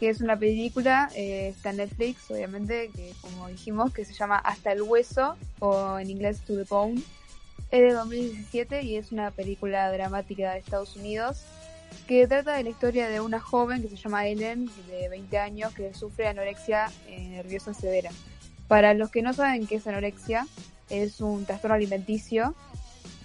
que 0.00 0.08
es 0.08 0.22
una 0.22 0.38
película, 0.38 1.10
eh, 1.14 1.48
está 1.54 1.70
en 1.70 1.76
Netflix, 1.76 2.30
obviamente, 2.30 2.90
que 2.96 3.12
como 3.20 3.48
dijimos, 3.48 3.92
que 3.92 4.06
se 4.06 4.14
llama 4.14 4.38
Hasta 4.38 4.72
el 4.72 4.80
Hueso, 4.80 5.36
o 5.58 5.98
en 5.98 6.08
inglés 6.08 6.40
To 6.46 6.56
the 6.56 6.64
Bone. 6.64 7.02
Es 7.70 7.80
de 7.82 7.92
2017 7.92 8.82
y 8.82 8.96
es 8.96 9.12
una 9.12 9.30
película 9.30 9.92
dramática 9.92 10.52
de 10.52 10.58
Estados 10.58 10.96
Unidos 10.96 11.44
que 12.08 12.26
trata 12.26 12.54
de 12.54 12.64
la 12.64 12.70
historia 12.70 13.08
de 13.08 13.20
una 13.20 13.40
joven 13.40 13.82
que 13.82 13.88
se 13.88 13.96
llama 13.96 14.26
Ellen, 14.26 14.70
de 14.88 15.10
20 15.10 15.38
años, 15.38 15.74
que 15.74 15.92
sufre 15.92 16.28
anorexia 16.28 16.90
eh, 17.06 17.28
nerviosa 17.28 17.74
severa. 17.74 18.10
Para 18.68 18.94
los 18.94 19.10
que 19.10 19.20
no 19.20 19.34
saben 19.34 19.66
qué 19.66 19.76
es 19.76 19.86
anorexia, 19.86 20.46
es 20.88 21.20
un 21.20 21.44
trastorno 21.44 21.74
alimenticio 21.74 22.54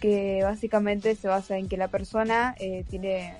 que 0.01 0.41
básicamente 0.43 1.15
se 1.15 1.29
basa 1.29 1.57
en 1.57 1.69
que 1.69 1.77
la 1.77 1.88
persona 1.88 2.53
eh, 2.59 2.83
tiene 2.89 3.33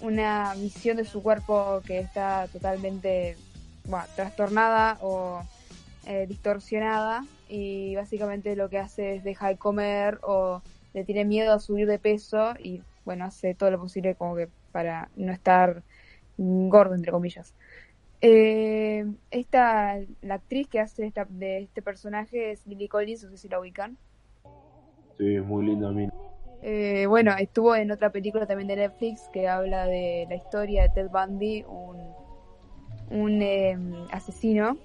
una 0.00 0.54
visión 0.54 0.96
de 0.96 1.04
su 1.04 1.22
cuerpo 1.22 1.80
que 1.86 2.00
está 2.00 2.48
totalmente 2.48 3.36
trastornada 4.14 4.98
o 5.00 5.40
eh, 6.06 6.26
distorsionada 6.28 7.24
y 7.48 7.94
básicamente 7.94 8.56
lo 8.56 8.68
que 8.68 8.78
hace 8.78 9.16
es 9.16 9.24
dejar 9.24 9.52
de 9.52 9.58
comer 9.58 10.18
o 10.22 10.60
le 10.92 11.04
tiene 11.04 11.24
miedo 11.24 11.52
a 11.52 11.60
subir 11.60 11.86
de 11.86 11.98
peso 11.98 12.54
y 12.58 12.82
bueno, 13.04 13.24
hace 13.24 13.54
todo 13.54 13.70
lo 13.70 13.80
posible 13.80 14.14
como 14.14 14.34
que 14.36 14.48
para 14.72 15.08
no 15.16 15.32
estar 15.32 15.82
gordo 16.36 16.94
entre 16.94 17.12
comillas. 17.12 17.54
Eh, 18.20 19.06
esta, 19.30 20.00
la 20.22 20.34
actriz 20.34 20.68
que 20.68 20.80
hace 20.80 21.06
esta, 21.06 21.26
de 21.28 21.58
este 21.58 21.82
personaje 21.82 22.50
es 22.50 22.66
Lily 22.66 22.88
Collins, 22.88 23.24
no 23.24 23.30
sé 23.30 23.36
si 23.36 23.48
la 23.48 23.60
ubican. 23.60 23.96
Sí, 25.18 25.40
muy 25.40 25.66
linda. 25.66 25.92
Eh, 26.62 27.06
bueno, 27.06 27.34
estuvo 27.38 27.74
en 27.74 27.90
otra 27.90 28.10
película 28.10 28.46
también 28.46 28.68
de 28.68 28.76
Netflix 28.76 29.28
que 29.32 29.48
habla 29.48 29.86
de 29.86 30.26
la 30.28 30.36
historia 30.36 30.82
de 30.82 30.88
Ted 30.90 31.08
Bundy, 31.10 31.64
un, 31.68 31.98
un 33.10 33.42
eh, 33.42 33.78
asesino, 34.10 34.76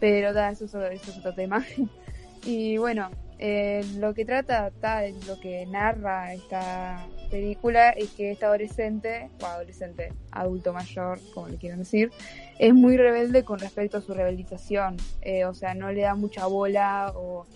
pero 0.00 0.32
da, 0.32 0.50
eso, 0.50 0.64
eso 0.64 0.80
es 1.10 1.18
otro 1.18 1.34
tema. 1.34 1.64
y 2.44 2.76
bueno, 2.78 3.10
eh, 3.40 3.84
lo 3.98 4.14
que 4.14 4.24
trata, 4.24 4.72
ta, 4.80 5.02
lo 5.26 5.38
que 5.38 5.64
narra 5.66 6.34
esta 6.34 7.06
película 7.30 7.90
es 7.90 8.10
que 8.10 8.32
esta 8.32 8.46
adolescente, 8.46 9.30
o 9.40 9.46
adolescente, 9.46 10.12
adulto 10.32 10.72
mayor, 10.72 11.20
como 11.34 11.48
le 11.48 11.56
quieran 11.56 11.78
decir, 11.78 12.10
es 12.58 12.74
muy 12.74 12.96
rebelde 12.96 13.44
con 13.44 13.60
respecto 13.60 13.98
a 13.98 14.00
su 14.00 14.12
rehabilitación. 14.12 14.96
Eh, 15.22 15.44
o 15.44 15.54
sea, 15.54 15.74
no 15.74 15.92
le 15.92 16.02
da 16.02 16.16
mucha 16.16 16.46
bola 16.46 17.12
o 17.14 17.46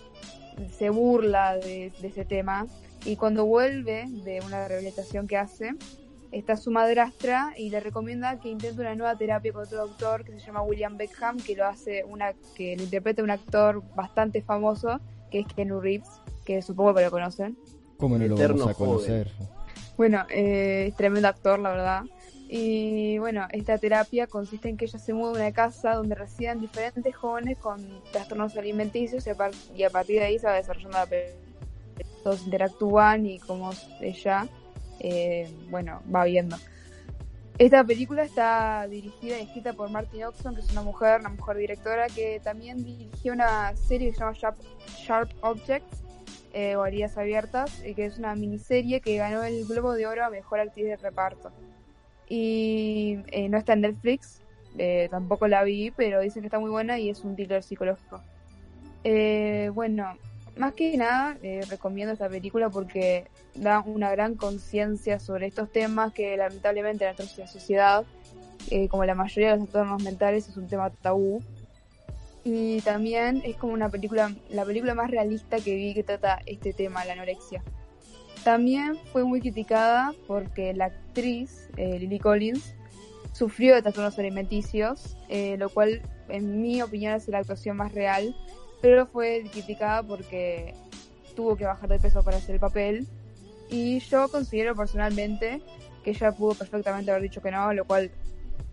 se 0.77 0.89
burla 0.89 1.57
de 1.57 1.91
ese 2.01 2.23
tema. 2.23 2.65
Y 3.05 3.15
cuando 3.17 3.45
vuelve 3.45 4.05
de 4.09 4.39
una 4.45 4.67
rehabilitación 4.67 5.27
que 5.27 5.37
hace, 5.37 5.71
está 6.31 6.55
su 6.57 6.71
madrastra 6.71 7.53
y 7.57 7.69
le 7.69 7.79
recomienda 7.79 8.39
que 8.39 8.49
intente 8.49 8.81
una 8.81 8.95
nueva 8.95 9.15
terapia 9.17 9.51
con 9.53 9.63
otro 9.63 9.85
doctor 9.85 10.23
que 10.23 10.31
se 10.31 10.39
llama 10.39 10.61
William 10.61 10.97
Beckham, 10.97 11.37
que 11.37 11.55
lo 11.55 11.65
hace 11.65 12.03
una, 12.05 12.33
que 12.55 12.75
lo 12.77 12.83
interpreta 12.83 13.21
un 13.23 13.29
actor 13.29 13.83
bastante 13.93 14.41
famoso, 14.41 14.99
que 15.29 15.39
es 15.39 15.47
Keanu 15.47 15.81
Reeves, 15.81 16.21
que 16.45 16.61
supongo 16.61 16.95
que 16.95 17.03
lo 17.03 17.11
conocen. 17.11 17.57
¿Cómo 17.97 18.17
no 18.17 18.25
lo 18.25 18.35
Eterno 18.35 18.65
vamos 18.65 18.75
a 18.75 18.77
conocer? 18.77 19.27
Bueno, 19.97 20.25
eh, 20.29 20.87
es 20.89 20.95
tremendo 20.95 21.27
actor, 21.27 21.59
la 21.59 21.69
verdad. 21.71 22.03
Y 22.49 23.17
bueno, 23.19 23.47
esta 23.51 23.77
terapia 23.77 24.27
consiste 24.27 24.69
en 24.69 24.77
que 24.77 24.85
ella 24.85 24.99
se 24.99 25.13
muda 25.13 25.31
a 25.31 25.35
una 25.35 25.51
casa 25.51 25.93
donde 25.95 26.15
residen 26.15 26.59
diferentes 26.59 27.15
jóvenes 27.15 27.57
con 27.57 28.01
trastornos 28.11 28.55
alimenticios 28.57 29.25
y 29.27 29.29
a, 29.29 29.35
par- 29.35 29.51
y 29.75 29.83
a 29.83 29.89
partir 29.89 30.19
de 30.19 30.25
ahí 30.25 30.39
se 30.39 30.47
va 30.47 30.53
desarrollando 30.53 30.97
la 30.97 31.05
película. 31.05 31.42
Todos 32.23 32.45
interactúan 32.45 33.25
y 33.25 33.39
cómo 33.39 33.71
ella, 34.01 34.47
eh, 34.99 35.51
bueno, 35.69 36.01
va 36.13 36.23
viendo. 36.25 36.57
Esta 37.57 37.83
película 37.83 38.23
está 38.23 38.87
dirigida 38.87 39.37
y 39.37 39.43
escrita 39.43 39.73
por 39.73 39.89
Martin 39.91 40.23
Oxon, 40.23 40.55
que 40.55 40.61
es 40.61 40.71
una 40.71 40.81
mujer, 40.81 41.19
una 41.19 41.29
mujer 41.29 41.57
directora, 41.57 42.07
que 42.07 42.41
también 42.43 42.83
dirigió 42.83 43.33
una 43.33 43.75
serie 43.75 44.09
que 44.09 44.13
se 44.15 44.21
llama 44.21 44.33
Sharp, 44.87 45.29
Objects, 45.41 46.03
eh, 46.53 46.75
o 46.75 46.85
Heridas 46.85 47.17
Abiertas, 47.17 47.81
eh, 47.83 47.93
que 47.93 48.05
es 48.05 48.17
una 48.17 48.35
miniserie 48.35 49.01
que 49.01 49.17
ganó 49.17 49.43
el 49.43 49.65
Globo 49.65 49.93
de 49.93 50.07
Oro 50.07 50.25
a 50.25 50.29
Mejor 50.29 50.59
Actriz 50.59 50.85
de 50.85 50.97
Reparto. 50.97 51.51
Y 52.27 53.19
eh, 53.27 53.49
no 53.49 53.57
está 53.57 53.73
en 53.73 53.81
Netflix, 53.81 54.41
eh, 54.77 55.07
tampoco 55.11 55.47
la 55.47 55.63
vi, 55.63 55.91
pero 55.91 56.21
dicen 56.21 56.41
que 56.41 56.47
está 56.47 56.59
muy 56.59 56.71
buena 56.71 56.97
y 56.97 57.09
es 57.09 57.23
un 57.23 57.35
thriller 57.35 57.61
psicológico. 57.61 58.21
Eh, 59.03 59.69
bueno, 59.73 60.17
más 60.57 60.73
que 60.73 60.95
nada 60.97 61.37
eh, 61.41 61.61
recomiendo 61.69 62.13
esta 62.13 62.29
película 62.29 62.69
porque 62.69 63.27
da 63.55 63.81
una 63.81 64.11
gran 64.11 64.35
conciencia 64.35 65.19
sobre 65.19 65.47
estos 65.47 65.71
temas 65.71 66.13
que 66.13 66.37
lamentablemente 66.37 67.07
en 67.07 67.15
nuestra 67.17 67.47
sociedad, 67.47 68.05
eh, 68.69 68.87
como 68.87 69.05
la 69.05 69.15
mayoría 69.15 69.51
de 69.51 69.57
los 69.57 69.69
trastornos 69.69 70.03
mentales, 70.03 70.47
es 70.47 70.57
un 70.57 70.67
tema 70.67 70.89
tabú. 70.89 71.41
Y 72.43 72.81
también 72.81 73.41
es 73.45 73.55
como 73.55 73.73
una 73.73 73.89
película, 73.89 74.33
la 74.49 74.65
película 74.65 74.93
más 74.93 75.09
realista 75.09 75.57
que 75.57 75.75
vi 75.75 75.93
que 75.93 76.03
trata 76.03 76.39
este 76.45 76.73
tema, 76.73 77.05
la 77.05 77.13
anorexia. 77.13 77.63
También 78.43 78.97
fue 79.11 79.23
muy 79.23 79.39
criticada 79.39 80.13
porque 80.27 80.73
la 80.73 80.85
actriz 80.85 81.69
eh, 81.77 81.97
Lily 81.99 82.19
Collins 82.19 82.75
sufrió 83.31 83.73
de 83.73 83.81
trastornos 83.81 84.19
alimenticios, 84.19 85.17
eh, 85.29 85.55
lo 85.57 85.69
cual 85.69 86.01
en 86.27 86.61
mi 86.61 86.81
opinión 86.81 87.13
es 87.13 87.27
la 87.29 87.39
actuación 87.39 87.77
más 87.77 87.93
real, 87.93 88.35
pero 88.83 89.07
fue 89.07 89.45
criticada 89.49 90.03
porque 90.03 90.73
tuvo 91.37 91.55
que 91.55 91.63
bajar 91.63 91.89
de 91.89 91.99
peso 91.99 92.21
para 92.21 92.35
hacer 92.35 92.55
el 92.55 92.59
papel 92.59 93.07
y 93.69 93.99
yo 93.99 94.27
considero 94.27 94.75
personalmente 94.75 95.61
que 96.03 96.09
ella 96.09 96.33
pudo 96.33 96.53
perfectamente 96.53 97.09
haber 97.09 97.23
dicho 97.23 97.41
que 97.41 97.49
no, 97.49 97.73
lo 97.73 97.85
cual 97.85 98.11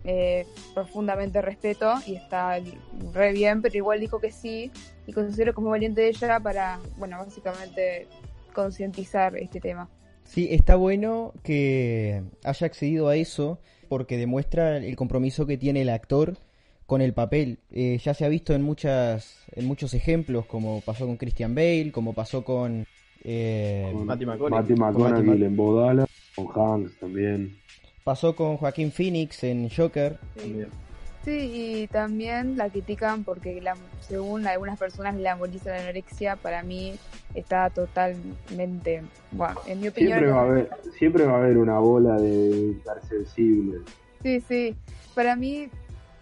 eh, 0.02 0.48
profundamente 0.74 1.40
respeto 1.40 1.94
y 2.08 2.16
está 2.16 2.58
re 3.12 3.32
bien, 3.32 3.62
pero 3.62 3.76
igual 3.76 4.00
dijo 4.00 4.18
que 4.18 4.32
sí 4.32 4.72
y 5.06 5.12
considero 5.12 5.54
como 5.54 5.70
valiente 5.70 6.08
ella 6.08 6.40
para, 6.40 6.80
bueno, 6.96 7.16
básicamente 7.18 8.08
concientizar 8.52 9.36
este 9.36 9.60
tema. 9.60 9.88
Sí, 10.24 10.48
está 10.50 10.74
bueno 10.74 11.34
que 11.44 12.24
haya 12.42 12.66
accedido 12.66 13.06
a 13.06 13.14
eso 13.14 13.60
porque 13.88 14.16
demuestra 14.16 14.78
el 14.78 14.96
compromiso 14.96 15.46
que 15.46 15.56
tiene 15.56 15.82
el 15.82 15.88
actor 15.88 16.36
con 16.90 17.02
el 17.02 17.12
papel. 17.12 17.58
Eh, 17.70 18.00
ya 18.02 18.14
se 18.14 18.24
ha 18.24 18.28
visto 18.28 18.52
en 18.52 18.62
muchas 18.62 19.44
en 19.52 19.64
muchos 19.64 19.94
ejemplos, 19.94 20.44
como 20.46 20.80
pasó 20.80 21.06
con 21.06 21.16
Christian 21.18 21.54
Bale, 21.54 21.92
como 21.92 22.14
pasó 22.14 22.42
con, 22.42 22.84
eh, 23.22 23.92
con 23.94 24.06
Matty 24.06 24.26
McConaughey, 24.26 25.44
en 25.44 25.56
Bodala, 25.56 26.06
con 26.34 26.48
Hanks 26.52 26.98
también. 26.98 27.56
Pasó 28.02 28.34
con 28.34 28.56
Joaquín 28.56 28.90
Phoenix 28.90 29.44
en 29.44 29.70
Joker. 29.70 30.18
Sí. 31.24 31.32
y 31.32 31.86
también 31.86 32.56
la 32.56 32.68
critican 32.68 33.22
porque 33.22 33.60
la, 33.60 33.76
según 34.00 34.48
algunas 34.48 34.76
personas 34.76 35.14
la 35.14 35.36
de 35.36 35.60
la 35.64 35.76
anorexia 35.76 36.34
para 36.34 36.64
mí 36.64 36.94
está 37.36 37.70
totalmente, 37.70 39.02
bueno, 39.30 39.60
en 39.68 39.80
mi 39.80 39.88
opinión... 39.88 40.18
Siempre 40.18 40.32
va 40.32 40.40
a 40.40 40.44
haber, 40.44 40.70
siempre 40.98 41.24
va 41.24 41.34
a 41.34 41.36
haber 41.36 41.56
una 41.56 41.78
bola 41.78 42.16
de 42.16 42.72
estar 42.72 43.00
sensible. 43.06 43.78
Sí, 44.24 44.40
sí, 44.40 44.74
para 45.14 45.36
mí, 45.36 45.68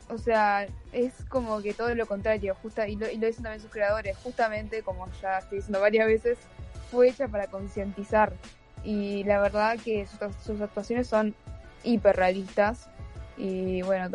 o 0.09 0.19
sea, 0.19 0.67
es 0.93 1.13
como 1.29 1.61
que 1.61 1.75
todo 1.75 1.95
lo 1.95 2.07
contrario, 2.07 2.57
justa, 2.63 2.89
y, 2.89 2.97
lo, 2.97 3.11
y 3.11 3.17
lo 3.17 3.27
dicen 3.27 3.43
también 3.45 3.61
sus 3.61 3.71
creadores, 3.71 4.17
justamente 4.19 4.83
como 4.83 5.07
ya 5.21 5.39
estoy 5.39 5.59
diciendo 5.59 5.81
varias 5.81 6.07
veces, 6.07 6.39
fue 6.91 7.09
hecha 7.09 7.29
para 7.29 7.47
concientizar 7.49 8.33
y 8.85 9.25
la 9.25 9.41
verdad 9.41 9.79
que 9.79 10.07
sus 10.45 10.61
actuaciones 10.61 11.07
son 11.07 11.35
hiperrealistas. 11.83 12.89
Y 13.37 13.83
bueno, 13.83 14.09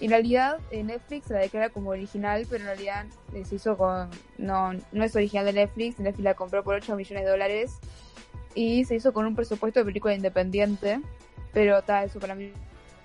En 0.00 0.10
realidad 0.10 0.58
eh, 0.70 0.82
Netflix 0.82 1.30
la 1.30 1.38
declara 1.38 1.70
como 1.70 1.90
original, 1.90 2.46
pero 2.48 2.62
en 2.62 2.66
realidad 2.66 3.06
se 3.44 3.54
hizo 3.54 3.76
con... 3.76 4.10
No, 4.36 4.72
no 4.92 5.04
es 5.04 5.14
original 5.16 5.46
de 5.46 5.52
Netflix, 5.52 5.98
Netflix 5.98 6.24
la 6.24 6.34
compró 6.34 6.62
por 6.62 6.74
8 6.74 6.96
millones 6.96 7.24
de 7.24 7.30
dólares 7.30 7.78
y 8.54 8.84
se 8.84 8.96
hizo 8.96 9.12
con 9.12 9.26
un 9.26 9.36
presupuesto 9.36 9.80
de 9.80 9.86
película 9.86 10.14
independiente, 10.14 11.00
pero 11.52 11.82
tal, 11.82 12.06
eso 12.06 12.18
para 12.18 12.34
mí 12.34 12.52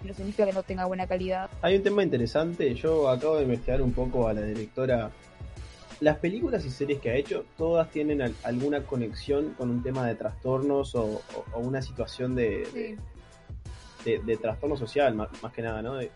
no 0.04 0.14
significa 0.14 0.46
que 0.46 0.54
no 0.54 0.64
tenga 0.64 0.86
buena 0.86 1.08
calidad. 1.08 1.50
Hay 1.62 1.76
un 1.76 1.84
tema 1.84 2.04
interesante, 2.04 2.74
yo 2.76 3.10
acabo 3.10 3.38
de 3.38 3.44
investigar 3.44 3.82
un 3.82 3.94
poco 3.94 4.28
a 4.28 4.34
la 4.34 4.42
directora. 4.42 5.12
Las 6.00 6.18
películas 6.18 6.66
y 6.66 6.70
series 6.70 7.00
que 7.00 7.12
ha 7.12 7.16
hecho, 7.16 7.46
todas 7.58 7.90
tienen 7.90 8.22
alguna 8.44 8.84
conexión 8.84 9.54
con 9.58 9.70
un 9.70 9.82
tema 9.82 10.06
de 10.06 10.16
trastornos 10.16 10.96
o, 10.96 11.22
una 11.56 11.82
situación 11.82 12.36
de, 12.36 12.98
de, 14.04 14.38
trastorno 14.38 14.76
social, 14.76 15.16
más, 15.16 15.30
que 15.56 15.62
nada, 15.62 15.82
¿no? 15.82 16.00
Este, 16.00 16.14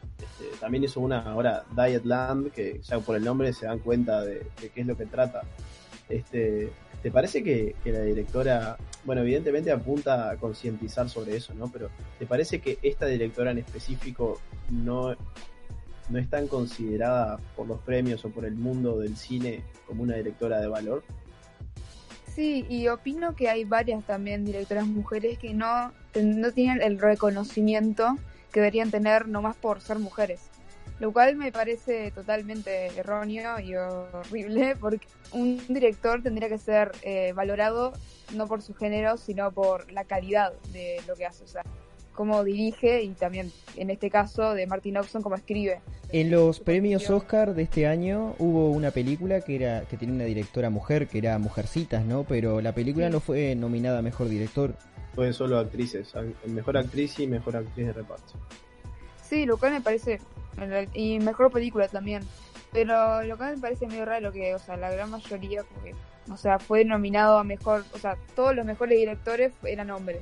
también 0.59 0.83
hizo 0.83 0.99
una 0.99 1.21
ahora, 1.21 1.63
Diet 1.73 2.03
Land, 2.03 2.51
que 2.51 2.81
ya 2.81 2.99
por 2.99 3.15
el 3.15 3.23
nombre 3.23 3.53
se 3.53 3.65
dan 3.65 3.79
cuenta 3.79 4.21
de, 4.21 4.47
qué 4.73 4.81
es 4.81 4.87
lo 4.87 4.97
que 4.97 5.05
trata. 5.05 5.41
Este, 6.09 6.71
¿Te 7.01 7.11
parece 7.11 7.43
que, 7.43 7.75
la 7.85 8.01
directora, 8.01 8.77
bueno, 9.05 9.21
evidentemente 9.21 9.71
apunta 9.71 10.31
a 10.31 10.37
concientizar 10.37 11.09
sobre 11.09 11.35
eso, 11.35 11.53
¿no? 11.53 11.71
Pero 11.71 11.89
¿te 12.17 12.25
parece 12.25 12.59
que 12.59 12.79
esta 12.81 13.05
directora 13.05 13.51
en 13.51 13.59
específico 13.59 14.39
no, 14.69 15.15
no 16.09 16.19
es 16.19 16.29
tan 16.29 16.47
considerada 16.47 17.37
por 17.55 17.67
los 17.67 17.79
premios 17.79 18.25
o 18.25 18.29
por 18.29 18.45
el 18.45 18.55
mundo 18.55 18.99
del 18.99 19.15
cine 19.15 19.61
como 19.85 20.03
una 20.03 20.15
directora 20.15 20.59
de 20.59 20.67
valor? 20.67 21.03
Sí, 22.35 22.65
y 22.69 22.87
opino 22.87 23.35
que 23.35 23.49
hay 23.49 23.63
varias 23.63 24.03
también 24.03 24.45
directoras 24.45 24.85
mujeres 24.85 25.39
que 25.39 25.53
no, 25.53 25.91
no 26.21 26.51
tienen 26.51 26.81
el 26.81 26.99
reconocimiento 26.99 28.15
que 28.51 28.59
deberían 28.59 28.91
tener 28.91 29.27
nomás 29.27 29.55
por 29.55 29.81
ser 29.81 29.99
mujeres. 29.99 30.41
Lo 30.99 31.13
cual 31.13 31.35
me 31.35 31.51
parece 31.51 32.11
totalmente 32.11 32.87
erróneo 32.97 33.59
y 33.59 33.75
horrible 33.75 34.75
porque 34.79 35.07
un 35.31 35.61
director 35.67 36.23
tendría 36.23 36.49
que 36.49 36.57
ser 36.57 36.91
eh, 37.03 37.33
valorado 37.33 37.93
no 38.35 38.47
por 38.47 38.61
su 38.61 38.73
género, 38.73 39.17
sino 39.17 39.51
por 39.51 39.91
la 39.91 40.05
calidad 40.05 40.53
de 40.73 40.99
lo 41.07 41.15
que 41.15 41.25
hace. 41.25 41.43
O 41.43 41.47
sea, 41.47 41.63
cómo 42.17 42.43
dirige 42.43 43.03
y 43.03 43.09
también 43.09 43.51
en 43.75 43.91
este 43.91 44.09
caso 44.09 44.55
de 44.55 44.65
Martin 44.65 44.97
Oxon 44.97 45.21
cómo 45.21 45.35
escribe. 45.35 45.81
En 46.11 46.31
los 46.31 46.59
premios 46.59 47.09
Oscar 47.09 47.53
de 47.53 47.63
este 47.63 47.85
año 47.85 48.33
hubo 48.39 48.71
una 48.71 48.91
película 48.91 49.41
que 49.41 49.55
era 49.55 49.81
que 49.81 49.97
tenía 49.97 50.15
una 50.15 50.23
directora 50.23 50.71
mujer 50.71 51.07
que 51.07 51.19
era 51.19 51.37
Mujercitas, 51.37 52.03
¿no? 52.05 52.23
Pero 52.23 52.59
la 52.59 52.73
película 52.73 53.09
no 53.09 53.19
fue 53.19 53.55
nominada 53.55 53.99
a 53.99 54.01
mejor 54.01 54.29
director. 54.29 54.73
Fue 55.13 55.31
solo 55.31 55.59
actrices, 55.59 56.11
mejor 56.45 56.77
actriz 56.77 57.19
y 57.19 57.27
mejor 57.27 57.57
actriz 57.57 57.87
de 57.87 57.93
reparto. 57.93 58.33
Sí, 59.21 59.45
lo 59.45 59.57
cual 59.57 59.73
me 59.73 59.81
parece 59.81 60.19
y 60.93 61.19
mejor 61.19 61.51
película 61.51 61.87
también. 61.87 62.23
Pero 62.71 63.23
lo 63.23 63.37
cual 63.37 63.55
me 63.55 63.61
parece 63.61 63.87
medio 63.87 64.05
raro 64.05 64.31
que, 64.31 64.53
o 64.53 64.59
sea, 64.59 64.77
la 64.77 64.91
gran 64.91 65.09
mayoría, 65.09 65.63
porque, 65.63 65.95
o 66.31 66.37
sea, 66.37 66.59
fue 66.59 66.83
nominado 66.83 67.37
a 67.37 67.43
mejor, 67.43 67.85
o 67.93 67.97
sea, 67.97 68.17
todos 68.35 68.55
los 68.55 68.65
mejores 68.65 68.97
directores 68.97 69.53
eran 69.63 69.89
hombres 69.89 70.21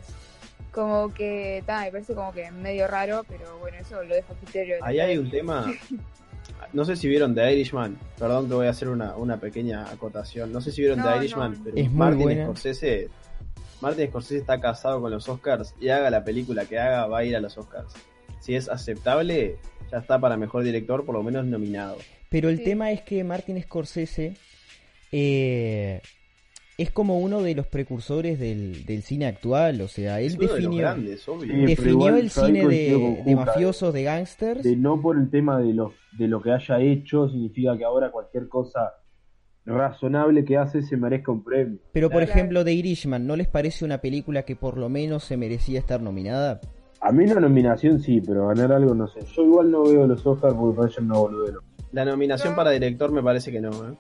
como 0.76 1.14
que, 1.14 1.64
ta, 1.66 1.82
me 1.82 1.92
parece 1.92 2.14
como 2.14 2.34
que 2.34 2.52
medio 2.52 2.86
raro, 2.86 3.24
pero 3.30 3.58
bueno, 3.60 3.78
eso 3.80 4.04
lo 4.04 4.14
dejo 4.14 4.34
a 4.34 4.36
criterio. 4.36 4.76
Ahí 4.82 5.00
hay 5.00 5.18
un 5.18 5.30
tema, 5.30 5.74
no 6.74 6.84
sé 6.84 6.98
si 6.98 7.08
vieron 7.08 7.34
The 7.34 7.54
Irishman, 7.54 7.98
perdón 8.20 8.50
que 8.50 8.56
voy 8.56 8.68
a 8.68 8.72
hacer 8.72 8.90
una, 8.90 9.16
una 9.16 9.40
pequeña 9.40 9.90
acotación, 9.90 10.52
no 10.52 10.60
sé 10.60 10.74
si 10.74 10.82
vieron 10.82 11.02
The 11.02 11.18
Irishman, 11.18 11.62
pero 11.64 11.78
es 11.78 11.90
Martin 11.90 12.44
Scorsese, 12.44 13.10
Martin 13.80 14.10
Scorsese 14.10 14.38
está 14.38 14.60
casado 14.60 15.00
con 15.00 15.12
los 15.12 15.30
Oscars 15.30 15.74
y 15.80 15.88
haga 15.88 16.10
la 16.10 16.26
película 16.26 16.66
que 16.66 16.78
haga, 16.78 17.08
va 17.08 17.20
a 17.20 17.24
ir 17.24 17.38
a 17.38 17.40
los 17.40 17.58
Oscars. 17.58 17.94
Si 18.42 18.54
es 18.54 18.68
aceptable, 18.68 19.58
ya 19.92 19.98
está 20.00 20.20
para 20.20 20.38
mejor 20.38 20.64
director, 20.64 21.06
por 21.06 21.16
lo 21.16 21.24
menos 21.24 21.46
nominado. 21.46 21.98
Pero 22.30 22.50
el 22.50 22.64
tema 22.64 22.92
es 22.92 23.02
que 23.02 23.24
Martin 23.24 23.62
Scorsese 23.62 24.36
eh, 25.12 26.02
es 26.78 26.92
como 26.92 27.20
uno 27.20 27.42
de 27.42 27.56
los 27.56 27.68
precursores 27.68 28.40
del, 28.40 28.86
del 28.86 29.02
cine 29.02 29.28
actual, 29.28 29.80
o 29.82 29.88
sea, 29.88 30.20
él 30.20 30.36
definió, 30.38 30.94
definió 31.66 32.16
el 32.18 32.30
cine 32.30 32.68
de, 32.68 33.36
mafiosos, 33.36 33.94
de 33.94 34.04
gángsters. 34.04 34.64
De 34.64 34.76
no 34.76 35.02
por 35.02 35.18
el 35.18 35.30
tema 35.30 35.60
de 35.60 35.74
lo, 35.74 35.94
de 36.18 36.28
lo 36.28 36.42
que 36.42 36.52
haya 36.52 36.80
hecho, 36.82 37.30
significa 37.30 37.78
que 37.78 37.86
ahora 37.86 38.12
cualquier 38.12 38.50
cosa 38.50 38.94
razonable 39.66 40.46
que 40.46 40.58
hace 40.58 40.82
se 40.82 40.98
merezca 40.98 41.32
un 41.32 41.44
premio. 41.44 41.80
Pero 41.92 42.10
por 42.10 42.22
ejemplo, 42.22 42.64
The 42.64 42.74
Irishman, 42.74 43.26
¿no 43.26 43.36
les 43.36 43.48
parece 43.48 43.86
una 43.86 44.00
película 44.00 44.44
que 44.44 44.56
por 44.56 44.78
lo 44.78 44.90
menos 44.90 45.24
se 45.24 45.38
merecía 45.38 45.80
estar 45.80 46.02
nominada? 46.02 46.60
A 47.06 47.12
mí 47.12 47.28
la 47.28 47.40
nominación 47.40 48.00
sí, 48.00 48.20
pero 48.20 48.48
ganar 48.48 48.74
algo 48.74 48.96
no 48.96 49.08
sé. 49.08 49.20
Yo 49.36 49.44
igual 49.44 49.70
no 49.70 49.84
veo 49.84 50.08
los 50.08 50.26
Oscars 50.26 50.56
porque 50.56 50.76
parecen 50.76 51.08
no 51.08 51.22
boludero. 51.22 51.62
La 51.92 52.04
nominación 52.04 52.56
para 52.56 52.72
director 52.72 53.12
me 53.12 53.22
parece 53.22 53.52
que 53.52 53.62
no, 53.62 53.70
¿eh? 53.70 53.96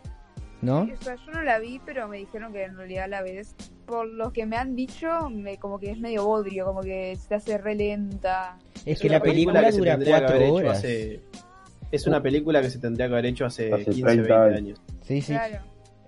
¿No? 0.63 0.81
O 0.91 1.03
sea, 1.03 1.15
yo 1.15 1.31
no 1.31 1.43
la 1.43 1.59
vi, 1.59 1.79
pero 1.85 2.07
me 2.07 2.17
dijeron 2.17 2.51
que 2.51 2.63
en 2.63 2.75
realidad 2.75 3.07
la 3.07 3.21
ves. 3.21 3.53
Por 3.85 4.07
lo 4.07 4.33
que 4.33 4.47
me 4.47 4.57
han 4.57 4.75
dicho, 4.75 5.29
me, 5.29 5.57
como 5.57 5.77
que 5.77 5.91
es 5.91 5.99
medio 5.99 6.25
bodrio, 6.25 6.65
como 6.65 6.81
que 6.81 7.15
se 7.15 7.35
hace 7.35 7.59
re 7.59 7.75
lenta. 7.75 8.57
Es, 8.83 8.99
que 8.99 9.07
la 9.07 9.21
película, 9.21 9.69
dura 9.69 9.99
cuatro 10.03 10.53
horas. 10.53 10.83
es 10.83 12.07
una 12.07 12.23
película 12.23 12.59
que 12.59 12.71
se 12.71 12.79
tendría 12.79 13.07
que 13.07 13.13
haber 13.13 13.27
hecho 13.27 13.45
hace, 13.45 13.69
15, 13.69 14.01
20 14.03 14.33
años. 14.33 14.81
Sí, 15.03 15.21
sí. 15.21 15.35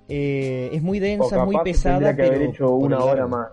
Eh, 0.09 0.69
es 0.73 0.81
muy 0.81 0.97
densa, 0.97 1.45
muy 1.45 1.57
pesada. 1.63 2.15
Que 2.15 2.23
haber 2.23 2.41
hecho 2.41 2.71
una 2.71 3.03
hora 3.03 3.27
más, 3.27 3.49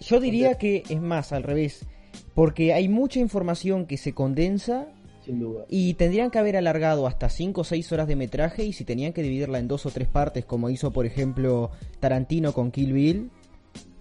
Yo 0.00 0.20
diría 0.20 0.56
que 0.56 0.84
es 0.88 1.02
más 1.02 1.34
al 1.34 1.42
revés, 1.42 1.86
porque 2.34 2.72
hay 2.72 2.88
mucha 2.88 3.20
información 3.20 3.86
que 3.86 3.96
se 3.96 4.12
condensa 4.12 4.88
y 5.68 5.94
tendrían 5.94 6.30
que 6.30 6.38
haber 6.38 6.56
alargado 6.56 7.06
hasta 7.06 7.28
5 7.28 7.60
o 7.60 7.64
6 7.64 7.92
horas 7.92 8.06
de 8.08 8.16
metraje 8.16 8.64
y 8.64 8.72
si 8.72 8.84
tenían 8.84 9.12
que 9.12 9.22
dividirla 9.22 9.58
en 9.58 9.68
dos 9.68 9.86
o 9.86 9.90
tres 9.90 10.08
partes, 10.08 10.44
como 10.44 10.68
hizo 10.68 10.90
por 10.90 11.06
ejemplo 11.06 11.70
Tarantino 12.00 12.52
con 12.52 12.70
Kill 12.70 12.92
Bill, 12.92 13.30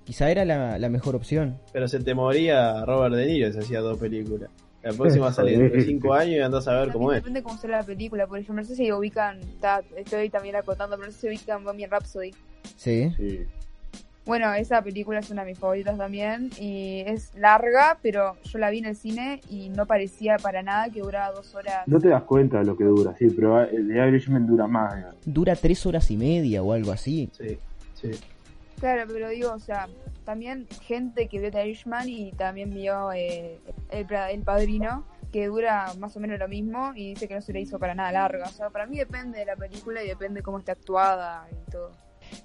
quizá 0.03 0.29
era 0.29 0.43
la, 0.43 0.89
mejor 0.89 1.15
opción. 1.15 1.59
Pero 1.71 1.87
se 1.87 1.99
te 1.99 2.13
moría 2.13 2.83
Robert 2.85 3.15
De 3.15 3.25
Niro 3.25 3.51
si 3.53 3.59
hacía 3.59 3.79
dos 3.79 3.97
películas. 3.97 4.49
La 4.81 4.91
próxima 4.91 5.31
sale 5.33 5.57
dentro 5.57 5.79
de 5.79 5.85
5 5.85 6.13
años 6.13 6.35
y 6.35 6.39
andás 6.39 6.67
a 6.67 6.79
ver 6.81 6.91
cómo 6.91 7.13
es. 7.13 7.19
Depende 7.19 7.41
cómo 7.41 7.57
será 7.57 7.79
la 7.79 7.85
película, 7.85 8.27
por 8.27 8.37
ejemplo, 8.37 8.61
no 8.61 8.67
sé 8.67 8.75
si 8.75 8.91
ubican, 8.91 9.39
está, 9.39 9.81
estoy 9.95 10.29
también 10.29 10.57
acotando, 10.57 10.97
pero 10.97 11.07
no 11.07 11.13
sé 11.13 11.21
si 11.21 11.27
ubican 11.27 11.63
Bohemian 11.63 11.89
Rhapsody. 11.89 12.31
Sí. 12.75 13.11
Sí. 13.15 13.45
Bueno, 14.25 14.53
esa 14.53 14.81
película 14.81 15.19
es 15.19 15.29
una 15.31 15.43
de 15.43 15.51
mis 15.51 15.59
favoritas 15.59 15.97
también 15.97 16.49
y 16.57 17.01
es 17.05 17.35
larga, 17.35 17.99
pero 18.01 18.37
yo 18.43 18.57
la 18.57 18.69
vi 18.69 18.79
en 18.79 18.85
el 18.85 18.95
cine 18.95 19.41
y 19.49 19.67
no 19.69 19.85
parecía 19.85 20.37
para 20.37 20.63
nada 20.63 20.89
que 20.89 21.01
duraba 21.01 21.31
dos 21.33 21.53
horas. 21.55 21.85
No 21.87 21.99
te 21.99 22.07
das 22.07 22.23
cuenta 22.23 22.59
de 22.59 22.65
lo 22.65 22.77
que 22.77 22.85
dura, 22.85 23.13
sí, 23.17 23.27
pero 23.31 23.61
el 23.63 23.85
de 23.87 24.07
Irishman 24.07 24.47
dura 24.47 24.65
más. 24.65 25.13
Dura 25.25 25.55
tres 25.57 25.85
horas 25.85 26.09
y 26.09 26.15
media 26.15 26.63
o 26.63 26.71
algo 26.71 26.93
así. 26.93 27.29
Sí, 27.37 27.59
sí. 27.95 28.11
Claro, 28.79 29.03
pero 29.11 29.27
digo, 29.29 29.51
o 29.51 29.59
sea, 29.59 29.87
también 30.23 30.67
gente 30.83 31.27
que 31.27 31.39
vio 31.39 31.51
The 31.51 31.65
Irishman 31.67 32.07
y 32.07 32.31
también 32.31 32.69
vio 32.69 33.11
eh, 33.11 33.59
el, 33.91 34.07
Pra- 34.07 34.31
el 34.31 34.41
Padrino, 34.43 35.05
que 35.33 35.47
dura 35.47 35.91
más 35.99 36.15
o 36.15 36.21
menos 36.21 36.39
lo 36.39 36.47
mismo 36.47 36.93
y 36.95 37.09
dice 37.09 37.27
que 37.27 37.35
no 37.35 37.41
se 37.41 37.51
le 37.51 37.59
hizo 37.59 37.77
para 37.77 37.93
nada 37.93 38.11
larga. 38.13 38.45
O 38.45 38.51
sea, 38.51 38.69
para 38.69 38.85
mí 38.85 38.97
depende 38.97 39.39
de 39.39 39.45
la 39.45 39.55
película 39.57 40.01
y 40.01 40.07
depende 40.07 40.41
cómo 40.41 40.59
está 40.59 40.71
actuada 40.73 41.45
y 41.51 41.71
todo. 41.71 41.91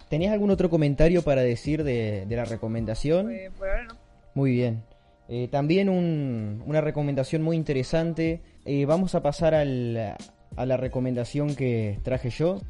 ¿Tenías 0.08 0.32
algún 0.32 0.50
otro 0.50 0.70
comentario 0.70 1.22
para 1.22 1.42
decir 1.42 1.84
de, 1.84 2.26
de 2.26 2.36
la 2.36 2.44
recomendación? 2.44 3.30
Eh, 3.32 3.50
por 3.56 3.68
ahora 3.68 3.84
no. 3.84 3.94
Muy 4.34 4.52
bien. 4.52 4.82
Eh, 5.28 5.48
también 5.50 5.88
un- 5.88 6.62
una 6.66 6.80
recomendación 6.80 7.42
muy 7.42 7.56
interesante. 7.56 8.40
Eh, 8.64 8.86
vamos 8.86 9.14
a 9.14 9.22
pasar 9.22 9.54
al- 9.54 10.16
a 10.56 10.66
la 10.66 10.76
recomendación 10.76 11.54
que 11.54 11.98
traje 12.02 12.30
yo. 12.30 12.60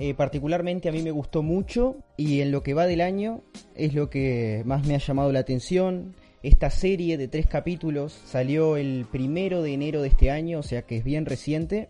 Eh, 0.00 0.14
particularmente 0.14 0.88
a 0.88 0.92
mí 0.92 1.02
me 1.02 1.10
gustó 1.10 1.42
mucho 1.42 1.96
y 2.16 2.40
en 2.40 2.52
lo 2.52 2.62
que 2.62 2.74
va 2.74 2.86
del 2.86 3.00
año 3.00 3.42
es 3.74 3.94
lo 3.94 4.10
que 4.10 4.62
más 4.64 4.86
me 4.86 4.94
ha 4.94 4.98
llamado 4.98 5.32
la 5.32 5.40
atención. 5.40 6.14
Esta 6.42 6.70
serie 6.70 7.16
de 7.18 7.26
tres 7.26 7.46
capítulos 7.48 8.12
salió 8.12 8.76
el 8.76 9.06
primero 9.10 9.60
de 9.62 9.72
enero 9.74 10.02
de 10.02 10.08
este 10.08 10.30
año, 10.30 10.60
o 10.60 10.62
sea 10.62 10.82
que 10.82 10.96
es 10.98 11.04
bien 11.04 11.26
reciente. 11.26 11.88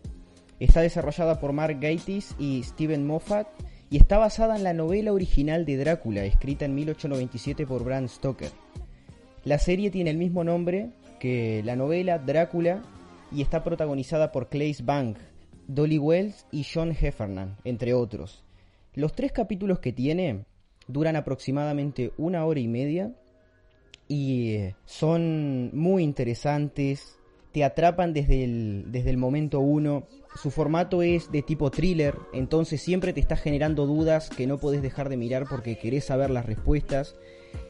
Está 0.59 0.81
desarrollada 0.81 1.39
por 1.39 1.53
Mark 1.53 1.77
Gatiss 1.79 2.35
y 2.39 2.63
Steven 2.63 3.05
Moffat 3.05 3.47
y 3.89 3.97
está 3.97 4.17
basada 4.17 4.55
en 4.55 4.63
la 4.63 4.73
novela 4.73 5.13
original 5.13 5.65
de 5.65 5.77
Drácula, 5.77 6.23
escrita 6.25 6.65
en 6.65 6.75
1897 6.75 7.65
por 7.65 7.83
Bram 7.83 8.07
Stoker. 8.07 8.51
La 9.43 9.57
serie 9.57 9.89
tiene 9.89 10.11
el 10.11 10.17
mismo 10.17 10.43
nombre 10.43 10.91
que 11.19 11.61
la 11.63 11.75
novela 11.75 12.19
Drácula 12.19 12.83
y 13.31 13.41
está 13.41 13.63
protagonizada 13.63 14.31
por 14.31 14.49
Claes 14.49 14.85
Bang, 14.85 15.15
Dolly 15.67 15.97
Wells 15.97 16.45
y 16.51 16.65
John 16.71 16.91
Heffernan, 16.91 17.57
entre 17.63 17.93
otros. 17.93 18.43
Los 18.93 19.13
tres 19.13 19.31
capítulos 19.31 19.79
que 19.79 19.93
tiene 19.93 20.45
duran 20.87 21.15
aproximadamente 21.15 22.11
una 22.17 22.45
hora 22.45 22.59
y 22.59 22.67
media 22.67 23.13
y 24.07 24.53
eh, 24.53 24.75
son 24.85 25.69
muy 25.73 26.03
interesantes, 26.03 27.18
te 27.51 27.63
atrapan 27.63 28.13
desde 28.13 28.43
el, 28.43 28.85
desde 28.87 29.09
el 29.09 29.17
momento 29.17 29.59
uno. 29.59 30.07
Su 30.35 30.51
formato 30.51 31.01
es 31.01 31.31
de 31.31 31.41
tipo 31.41 31.71
thriller, 31.71 32.15
entonces 32.33 32.81
siempre 32.81 33.13
te 33.13 33.19
está 33.19 33.35
generando 33.35 33.87
dudas 33.87 34.29
que 34.29 34.47
no 34.47 34.59
podés 34.59 34.81
dejar 34.81 35.09
de 35.09 35.17
mirar 35.17 35.45
porque 35.49 35.77
querés 35.77 36.05
saber 36.05 36.29
las 36.29 36.45
respuestas. 36.45 37.15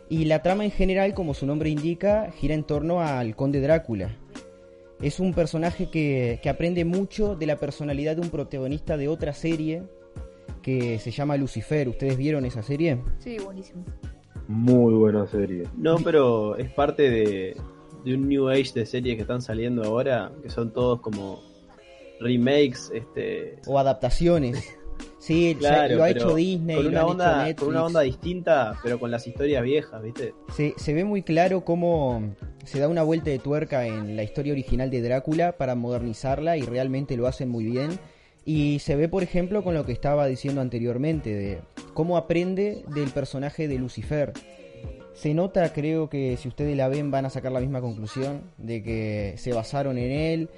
Y 0.09 0.25
la 0.25 0.41
trama 0.41 0.65
en 0.65 0.71
general, 0.71 1.13
como 1.13 1.33
su 1.33 1.45
nombre 1.45 1.69
indica, 1.69 2.31
gira 2.31 2.55
en 2.55 2.63
torno 2.63 3.01
al 3.01 3.35
conde 3.35 3.61
Drácula. 3.61 4.17
Es 5.01 5.19
un 5.19 5.33
personaje 5.33 5.89
que, 5.89 6.39
que 6.41 6.49
aprende 6.49 6.83
mucho 6.83 7.35
de 7.35 7.45
la 7.45 7.55
personalidad 7.55 8.15
de 8.17 8.23
un 8.23 8.29
protagonista 8.29 8.97
de 8.97 9.07
otra 9.07 9.33
serie 9.33 9.83
que 10.61 10.99
se 10.99 11.11
llama 11.11 11.37
Lucifer. 11.37 11.87
¿Ustedes 11.87 12.17
vieron 12.17 12.43
esa 12.43 12.63
serie? 12.63 13.01
Sí, 13.19 13.37
buenísimo. 13.39 13.85
Muy 14.47 14.95
buena 14.95 15.25
serie. 15.27 15.63
No, 15.77 15.97
pero 15.97 16.57
es 16.57 16.69
parte 16.71 17.09
de, 17.09 17.55
de 18.03 18.15
un 18.15 18.27
new 18.27 18.49
age 18.49 18.71
de 18.73 18.85
series 18.85 19.15
que 19.15 19.21
están 19.21 19.41
saliendo 19.41 19.83
ahora, 19.83 20.31
que 20.41 20.49
son 20.49 20.71
todos 20.71 21.01
como 21.01 21.41
remakes, 22.19 22.91
este 22.93 23.59
O 23.65 23.79
adaptaciones. 23.79 24.75
Sí, 25.17 25.55
claro, 25.57 25.97
lo 25.97 26.03
ha 26.03 26.09
hecho 26.09 26.35
Disney, 26.35 26.75
con 26.75 26.85
lo 26.85 26.91
una 26.91 26.99
han 27.01 27.05
onda, 27.05 27.49
hecho 27.49 27.65
con 27.65 27.69
una 27.69 27.85
onda 27.85 28.01
distinta, 28.01 28.77
pero 28.81 28.99
con 28.99 29.11
las 29.11 29.27
historias 29.27 29.63
viejas, 29.63 30.01
¿viste? 30.01 30.33
Se, 30.55 30.73
se 30.77 30.93
ve 30.93 31.03
muy 31.03 31.23
claro 31.23 31.63
cómo 31.63 32.35
se 32.65 32.79
da 32.79 32.87
una 32.87 33.03
vuelta 33.03 33.29
de 33.29 33.39
tuerca 33.39 33.85
en 33.85 34.15
la 34.15 34.23
historia 34.23 34.53
original 34.53 34.89
de 34.89 35.01
Drácula 35.01 35.53
para 35.53 35.75
modernizarla 35.75 36.57
y 36.57 36.61
realmente 36.61 37.17
lo 37.17 37.27
hacen 37.27 37.49
muy 37.49 37.65
bien. 37.65 37.99
Y 38.45 38.79
se 38.79 38.95
ve, 38.95 39.07
por 39.07 39.23
ejemplo, 39.23 39.63
con 39.63 39.73
lo 39.73 39.85
que 39.85 39.91
estaba 39.91 40.25
diciendo 40.25 40.61
anteriormente, 40.61 41.33
de 41.35 41.61
cómo 41.93 42.17
aprende 42.17 42.83
del 42.93 43.09
personaje 43.09 43.67
de 43.67 43.77
Lucifer. 43.77 44.33
Se 45.19 45.33
nota, 45.33 45.73
creo 45.73 46.09
que 46.09 46.37
si 46.37 46.47
ustedes 46.47 46.77
la 46.77 46.87
ven 46.87 47.11
van 47.11 47.25
a 47.25 47.29
sacar 47.29 47.51
la 47.51 47.59
misma 47.59 47.81
conclusión, 47.81 48.41
de 48.57 48.81
que 48.81 49.33
se 49.35 49.51
basaron 49.51 49.97
en 49.97 50.11
él. 50.11 50.49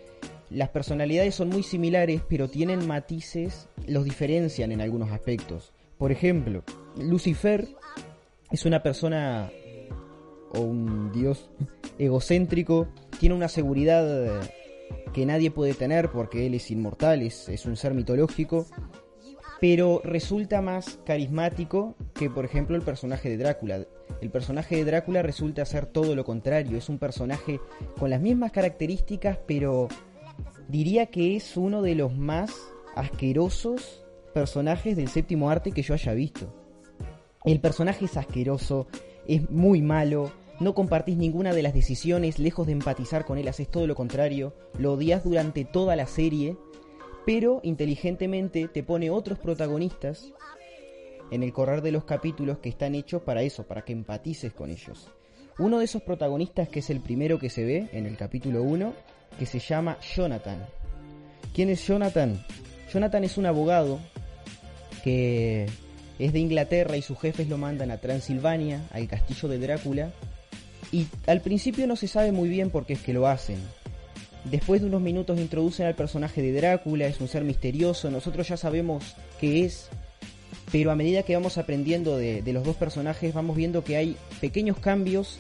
Las 0.51 0.69
personalidades 0.69 1.33
son 1.33 1.49
muy 1.49 1.63
similares, 1.63 2.21
pero 2.29 2.47
tienen 2.47 2.87
matices, 2.87 3.67
los 3.87 4.03
diferencian 4.03 4.71
en 4.71 4.79
algunos 4.79 5.09
aspectos. 5.09 5.73
Por 5.97 6.11
ejemplo, 6.11 6.61
Lucifer 6.95 7.69
es 8.51 8.63
una 8.65 8.83
persona 8.83 9.49
o 10.53 10.59
un 10.59 11.11
dios 11.11 11.49
egocéntrico, 11.97 12.87
tiene 13.19 13.33
una 13.33 13.47
seguridad 13.47 14.47
que 15.11 15.25
nadie 15.25 15.49
puede 15.49 15.73
tener 15.73 16.11
porque 16.11 16.45
él 16.45 16.53
es 16.53 16.69
inmortal, 16.69 17.23
es, 17.23 17.49
es 17.49 17.65
un 17.65 17.77
ser 17.77 17.95
mitológico, 17.95 18.67
pero 19.61 20.01
resulta 20.03 20.59
más 20.59 20.99
carismático 21.05 21.95
que 22.15 22.31
por 22.31 22.45
ejemplo 22.45 22.75
el 22.75 22.81
personaje 22.81 23.29
de 23.29 23.37
Drácula. 23.37 23.85
El 24.19 24.31
personaje 24.31 24.75
de 24.75 24.85
Drácula 24.85 25.21
resulta 25.21 25.63
ser 25.65 25.85
todo 25.85 26.15
lo 26.15 26.25
contrario, 26.25 26.79
es 26.79 26.89
un 26.89 26.97
personaje 26.97 27.59
con 27.99 28.09
las 28.09 28.19
mismas 28.19 28.51
características, 28.51 29.37
pero 29.45 29.87
diría 30.67 31.05
que 31.05 31.35
es 31.35 31.57
uno 31.57 31.83
de 31.83 31.93
los 31.93 32.17
más 32.17 32.51
asquerosos 32.95 34.03
personajes 34.33 34.97
del 34.97 35.09
séptimo 35.09 35.51
arte 35.51 35.71
que 35.71 35.83
yo 35.83 35.93
haya 35.93 36.13
visto. 36.13 36.55
El 37.45 37.61
personaje 37.61 38.05
es 38.05 38.17
asqueroso, 38.17 38.87
es 39.27 39.47
muy 39.51 39.83
malo, 39.83 40.31
no 40.59 40.73
compartís 40.73 41.17
ninguna 41.17 41.53
de 41.53 41.61
las 41.61 41.75
decisiones, 41.75 42.39
lejos 42.39 42.65
de 42.65 42.73
empatizar 42.73 43.25
con 43.25 43.37
él, 43.37 43.47
haces 43.47 43.69
todo 43.69 43.85
lo 43.85 43.93
contrario, 43.93 44.55
lo 44.79 44.93
odias 44.93 45.23
durante 45.23 45.65
toda 45.65 45.95
la 45.95 46.07
serie, 46.07 46.57
pero 47.25 47.59
inteligentemente 47.63 48.67
te 48.67 48.83
pone 48.83 49.09
otros 49.09 49.39
protagonistas 49.39 50.31
en 51.31 51.43
el 51.43 51.53
correr 51.53 51.81
de 51.81 51.91
los 51.91 52.03
capítulos 52.03 52.59
que 52.59 52.69
están 52.69 52.95
hechos 52.95 53.21
para 53.21 53.41
eso, 53.41 53.63
para 53.63 53.83
que 53.83 53.93
empatices 53.93 54.53
con 54.53 54.69
ellos. 54.69 55.07
Uno 55.57 55.79
de 55.79 55.85
esos 55.85 56.01
protagonistas, 56.01 56.69
que 56.69 56.79
es 56.79 56.89
el 56.89 56.99
primero 56.99 57.39
que 57.39 57.49
se 57.49 57.63
ve 57.63 57.89
en 57.93 58.05
el 58.05 58.17
capítulo 58.17 58.63
1, 58.63 58.93
que 59.37 59.45
se 59.45 59.59
llama 59.59 59.97
Jonathan. 60.15 60.65
¿Quién 61.53 61.69
es 61.69 61.85
Jonathan? 61.85 62.43
Jonathan 62.91 63.23
es 63.23 63.37
un 63.37 63.45
abogado 63.45 63.99
que 65.03 65.67
es 66.19 66.33
de 66.33 66.39
Inglaterra 66.39 66.97
y 66.97 67.01
sus 67.01 67.19
jefes 67.19 67.47
lo 67.47 67.57
mandan 67.57 67.91
a 67.91 67.97
Transilvania, 67.97 68.87
al 68.91 69.07
castillo 69.07 69.47
de 69.47 69.59
Drácula, 69.59 70.11
y 70.91 71.07
al 71.27 71.41
principio 71.41 71.87
no 71.87 71.95
se 71.95 72.07
sabe 72.07 72.31
muy 72.31 72.49
bien 72.49 72.69
por 72.69 72.85
qué 72.85 72.93
es 72.93 73.01
que 73.01 73.13
lo 73.13 73.27
hacen. 73.27 73.57
Después 74.45 74.81
de 74.81 74.87
unos 74.87 75.01
minutos 75.01 75.39
introducen 75.39 75.85
al 75.85 75.95
personaje 75.95 76.41
de 76.41 76.53
Drácula, 76.53 77.05
es 77.05 77.21
un 77.21 77.27
ser 77.27 77.43
misterioso, 77.43 78.09
nosotros 78.09 78.47
ya 78.47 78.57
sabemos 78.57 79.15
qué 79.39 79.65
es, 79.65 79.89
pero 80.71 80.91
a 80.91 80.95
medida 80.95 81.23
que 81.23 81.35
vamos 81.35 81.57
aprendiendo 81.57 82.17
de, 82.17 82.43
los 82.51 82.63
dos 82.63 82.75
personajes 82.75 83.33
vamos 83.33 83.55
viendo 83.55 83.83
que 83.83 83.97
hay 83.97 84.17
pequeños 84.39 84.77
cambios 84.77 85.37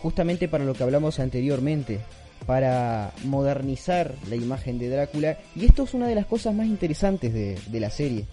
justamente 0.00 0.48
para 0.48 0.64
lo 0.64 0.74
que 0.74 0.82
hablamos 0.82 1.20
anteriormente, 1.20 2.00
para 2.44 3.12
modernizar 3.22 4.16
la 4.28 4.34
imagen 4.34 4.80
de 4.80 4.88
Drácula, 4.88 5.38
y 5.54 5.66
esto 5.66 5.84
es 5.84 5.94
una 5.94 6.08
de 6.08 6.16
las 6.16 6.26
cosas 6.26 6.52
más 6.52 6.66
interesantes 6.66 7.32
de, 7.32 7.58
de 7.68 7.80
la 7.80 7.90
serie. 7.90 8.26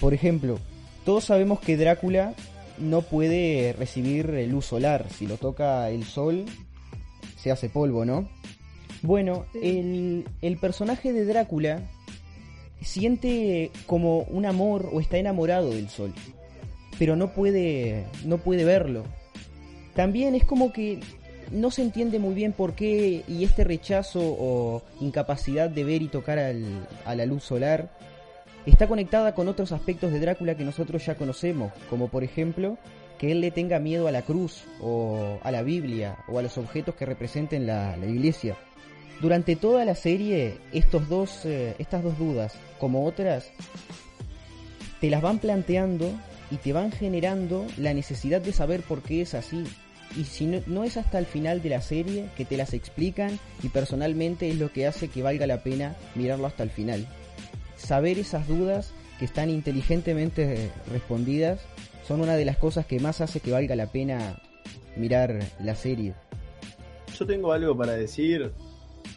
Por 0.00 0.14
ejemplo, 0.14 0.58
todos 1.04 1.24
sabemos 1.24 1.60
que 1.60 1.76
Drácula 1.76 2.34
no 2.78 3.02
puede 3.02 3.74
recibir 3.74 4.30
luz 4.48 4.64
solar. 4.64 5.06
Si 5.10 5.26
lo 5.26 5.36
toca 5.36 5.90
el 5.90 6.04
sol, 6.04 6.46
se 7.36 7.50
hace 7.50 7.68
polvo, 7.68 8.06
¿no? 8.06 8.28
Bueno, 9.02 9.46
el, 9.54 10.26
el 10.42 10.56
personaje 10.58 11.12
de 11.12 11.24
Drácula 11.24 11.80
siente 12.82 13.70
como 13.86 14.20
un 14.24 14.46
amor 14.46 14.88
o 14.92 15.00
está 15.00 15.16
enamorado 15.18 15.70
del 15.70 15.88
sol, 15.88 16.12
pero 16.98 17.16
no 17.16 17.32
puede, 17.32 18.04
no 18.24 18.38
puede 18.38 18.64
verlo. 18.64 19.04
También 19.94 20.34
es 20.34 20.44
como 20.44 20.72
que 20.72 21.00
no 21.50 21.70
se 21.70 21.82
entiende 21.82 22.18
muy 22.18 22.34
bien 22.34 22.52
por 22.52 22.74
qué 22.74 23.22
y 23.26 23.44
este 23.44 23.64
rechazo 23.64 24.20
o 24.22 24.82
incapacidad 25.00 25.68
de 25.68 25.84
ver 25.84 26.02
y 26.02 26.08
tocar 26.08 26.38
al- 26.38 26.86
a 27.04 27.14
la 27.14 27.26
luz 27.26 27.42
solar 27.42 27.90
está 28.66 28.86
conectada 28.86 29.34
con 29.34 29.48
otros 29.48 29.72
aspectos 29.72 30.12
de 30.12 30.20
Drácula 30.20 30.54
que 30.54 30.64
nosotros 30.64 31.04
ya 31.04 31.16
conocemos, 31.16 31.72
como 31.88 32.08
por 32.08 32.22
ejemplo 32.22 32.78
que 33.18 33.32
él 33.32 33.40
le 33.40 33.50
tenga 33.50 33.78
miedo 33.80 34.06
a 34.06 34.12
la 34.12 34.22
cruz 34.22 34.64
o 34.80 35.38
a 35.42 35.50
la 35.50 35.62
Biblia 35.62 36.18
o 36.28 36.38
a 36.38 36.42
los 36.42 36.56
objetos 36.56 36.94
que 36.94 37.04
representen 37.04 37.66
la, 37.66 37.96
la 37.96 38.06
iglesia. 38.06 38.56
Durante 39.20 39.54
toda 39.54 39.84
la 39.84 39.94
serie, 39.94 40.58
estos 40.72 41.08
dos, 41.08 41.44
eh, 41.44 41.74
estas 41.78 42.02
dos 42.02 42.18
dudas, 42.18 42.54
como 42.78 43.04
otras, 43.04 43.50
te 45.00 45.10
las 45.10 45.20
van 45.20 45.38
planteando 45.38 46.10
y 46.50 46.56
te 46.56 46.72
van 46.72 46.90
generando 46.90 47.66
la 47.76 47.92
necesidad 47.92 48.40
de 48.40 48.52
saber 48.52 48.80
por 48.80 49.02
qué 49.02 49.20
es 49.22 49.34
así. 49.34 49.64
y 50.16 50.24
si 50.24 50.46
no, 50.46 50.60
no, 50.66 50.84
es 50.84 50.96
hasta 50.96 51.18
el 51.18 51.26
final 51.26 51.62
de 51.62 51.68
la 51.68 51.82
serie 51.82 52.30
que 52.36 52.44
te 52.44 52.56
las 52.56 52.72
explican 52.72 53.38
y 53.62 53.68
personalmente 53.68 54.48
es 54.48 54.58
lo 54.58 54.72
que 54.72 54.86
hace 54.86 55.08
que 55.08 55.22
valga 55.22 55.46
la 55.46 55.62
pena 55.62 55.96
mirarlo 56.14 56.46
hasta 56.46 56.62
el 56.62 56.70
final. 56.70 57.06
Saber 57.76 58.18
esas 58.18 58.48
dudas 58.48 58.92
que 59.18 59.26
están 59.26 59.50
inteligentemente 59.50 60.70
respondidas 60.90 61.60
son 62.08 62.22
una 62.22 62.36
de 62.36 62.44
las 62.46 62.56
cosas 62.56 62.86
que 62.86 62.98
más 62.98 63.20
hace 63.20 63.40
que 63.40 63.52
valga 63.52 63.76
la 63.76 63.86
pena 63.86 64.40
mirar 64.96 65.38
la 65.62 65.74
serie. 65.74 66.14
Yo 67.16 67.26
tengo 67.26 67.52
algo 67.52 67.76
para 67.76 67.92
decir, 67.92 68.50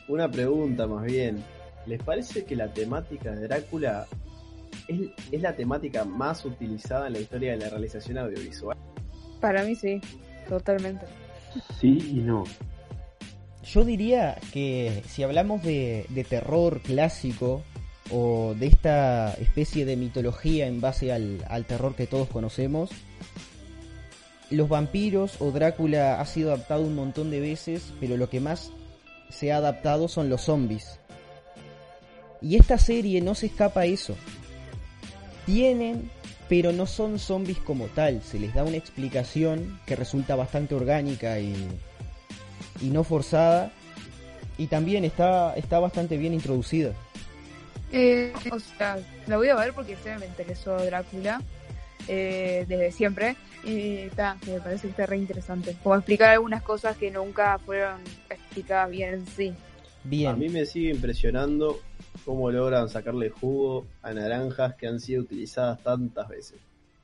una 0.08 0.30
pregunta 0.30 0.88
más 0.88 1.06
bien. 1.06 1.44
¿Les 1.86 2.02
parece 2.02 2.46
que 2.46 2.56
la 2.56 2.72
temática 2.72 3.32
de 3.32 3.48
Drácula 3.48 4.08
es, 4.88 5.02
es 5.32 5.42
la 5.42 5.56
temática 5.56 6.06
más 6.06 6.46
utilizada 6.46 7.08
en 7.08 7.14
la 7.14 7.20
historia 7.20 7.52
de 7.52 7.58
la 7.58 7.70
realización 7.70 8.18
audiovisual? 8.18 8.78
Para 9.42 9.64
mí 9.64 9.76
sí, 9.76 10.00
totalmente. 10.48 11.06
Sí 11.80 11.98
y 12.12 12.22
no. 12.22 12.44
Yo 13.64 13.86
diría 13.86 14.38
que 14.52 15.04
si 15.08 15.24
hablamos 15.24 15.64
de, 15.64 16.06
de, 16.10 16.24
terror 16.24 16.82
clásico 16.82 17.64
o 18.12 18.56
de 18.58 18.68
esta 18.68 19.34
especie 19.34 19.86
de 19.86 19.96
mitología 19.96 20.68
en 20.68 20.82
base 20.82 21.12
al, 21.14 21.44
al, 21.50 21.66
terror 21.66 21.96
que 21.96 22.06
todos 22.06 22.28
conocemos, 22.28 22.92
los 24.50 24.70
vampiros 24.70 25.42
o 25.42 25.52
Drácula 25.52 26.20
ha 26.20 26.26
sido 26.26 26.54
adaptado 26.54 26.84
un 26.84 26.96
montón 26.96 27.32
de 27.32 27.40
veces, 27.40 27.94
pero 28.00 28.18
lo 28.18 28.30
que 28.30 28.40
más 28.40 28.72
se 29.34 29.52
ha 29.52 29.58
adaptado 29.58 30.08
son 30.08 30.30
los 30.30 30.42
zombies. 30.42 31.00
Y 32.42 32.58
esta 32.58 32.78
serie 32.78 33.22
no 33.22 33.36
se 33.36 33.48
escapa 33.48 33.82
a 33.82 33.86
eso. 33.86 34.16
Tienen 35.46 36.10
pero 36.54 36.72
no 36.72 36.86
son 36.86 37.20
zombies 37.20 37.58
como 37.58 37.88
tal, 37.88 38.22
se 38.22 38.40
les 38.40 38.54
da 38.54 38.64
una 38.64 38.78
explicación 38.78 39.80
que 39.86 39.96
resulta 39.96 40.36
bastante 40.36 40.76
orgánica 40.76 41.40
y, 41.40 41.56
y 42.82 42.90
no 42.90 43.04
forzada, 43.04 43.72
y 44.58 44.68
también 44.68 45.06
está, 45.06 45.56
está 45.56 45.80
bastante 45.80 46.18
bien 46.18 46.34
introducida. 46.34 46.92
Eh, 47.92 48.34
o 48.52 48.60
sea, 48.60 48.98
la 49.28 49.38
voy 49.38 49.50
a 49.50 49.56
ver 49.56 49.74
porque 49.74 49.94
este 49.94 50.16
me 50.18 50.26
interesó 50.26 50.78
Drácula 50.78 51.42
eh, 52.08 52.66
desde 52.68 52.92
siempre, 52.92 53.36
y 53.64 54.00
está, 54.00 54.38
me 54.46 54.60
parece 54.60 54.84
que 54.84 54.92
está 54.92 55.06
re 55.06 55.18
interesante, 55.18 55.76
como 55.82 55.96
explicar 55.96 56.32
algunas 56.32 56.62
cosas 56.62 56.98
que 56.98 57.10
nunca 57.10 57.58
fueron 57.66 58.02
bien 58.90 59.14
en 59.14 59.28
sí. 59.28 59.54
Bien. 60.04 60.32
A 60.32 60.36
mí 60.36 60.50
me 60.50 60.66
sigue 60.66 60.92
impresionando 60.92 61.80
cómo 62.26 62.52
logran 62.52 62.90
sacarle 62.90 63.30
jugo 63.30 63.86
a 64.02 64.14
naranjas 64.14 64.76
que 64.76 64.88
han 64.88 65.00
sido 65.00 65.22
utilizadas 65.22 65.82
tantas 65.82 66.28
veces. 66.28 66.60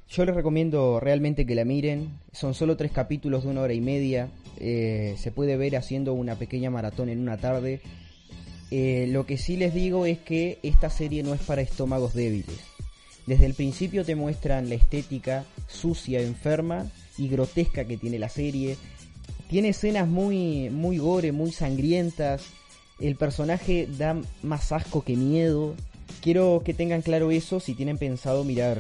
Yo 0.10 0.26
les 0.26 0.36
recomiendo 0.36 1.00
realmente 1.00 1.46
que 1.46 1.56
la 1.56 1.66
miren. 1.66 2.18
Son 2.32 2.54
solo 2.54 2.76
tres 2.76 2.92
capítulos 2.92 3.44
de 3.44 3.50
una 3.50 3.62
hora 3.62 3.74
y 3.74 3.82
media. 3.82 4.30
Eh, 4.58 5.16
se 5.18 5.32
puede 5.32 5.56
ver 5.56 5.76
haciendo 5.76 6.14
una 6.14 6.36
pequeña 6.36 6.72
maratón 6.72 7.10
en 7.10 7.20
una 7.20 7.38
tarde. 7.38 7.82
Eh, 8.72 9.08
lo 9.10 9.26
que 9.26 9.38
sí 9.38 9.56
les 9.56 9.74
digo 9.74 10.06
es 10.06 10.20
que 10.20 10.60
esta 10.64 10.90
serie 10.90 11.24
no 11.24 11.34
es 11.34 11.42
para 11.42 11.62
estómagos 11.62 12.14
débiles. 12.16 12.60
Desde 13.28 13.46
el 13.46 13.54
principio 13.54 14.04
te 14.04 14.16
muestran 14.16 14.70
la 14.70 14.76
estética 14.76 15.46
sucia, 15.68 16.22
enferma 16.22 16.88
y 17.18 17.30
grotesca 17.30 17.86
que 17.86 17.98
tiene 17.98 18.18
la 18.18 18.30
serie. 18.30 18.78
Tiene 19.50 19.70
escenas 19.70 20.08
muy, 20.08 20.70
muy 20.70 21.00
gore, 21.00 21.32
muy 21.32 21.52
sangrientas, 21.52 22.46
el 23.00 23.16
personaje 23.16 23.90
da 23.98 24.16
más 24.44 24.72
asco 24.72 25.04
que 25.04 25.16
miedo. 25.16 25.74
Quiero 26.22 26.62
que 26.64 26.76
tengan 26.76 27.02
claro 27.02 27.32
eso 27.32 27.60
si 27.60 27.74
tienen 27.74 27.98
pensado 27.98 28.44
mirar. 28.44 28.78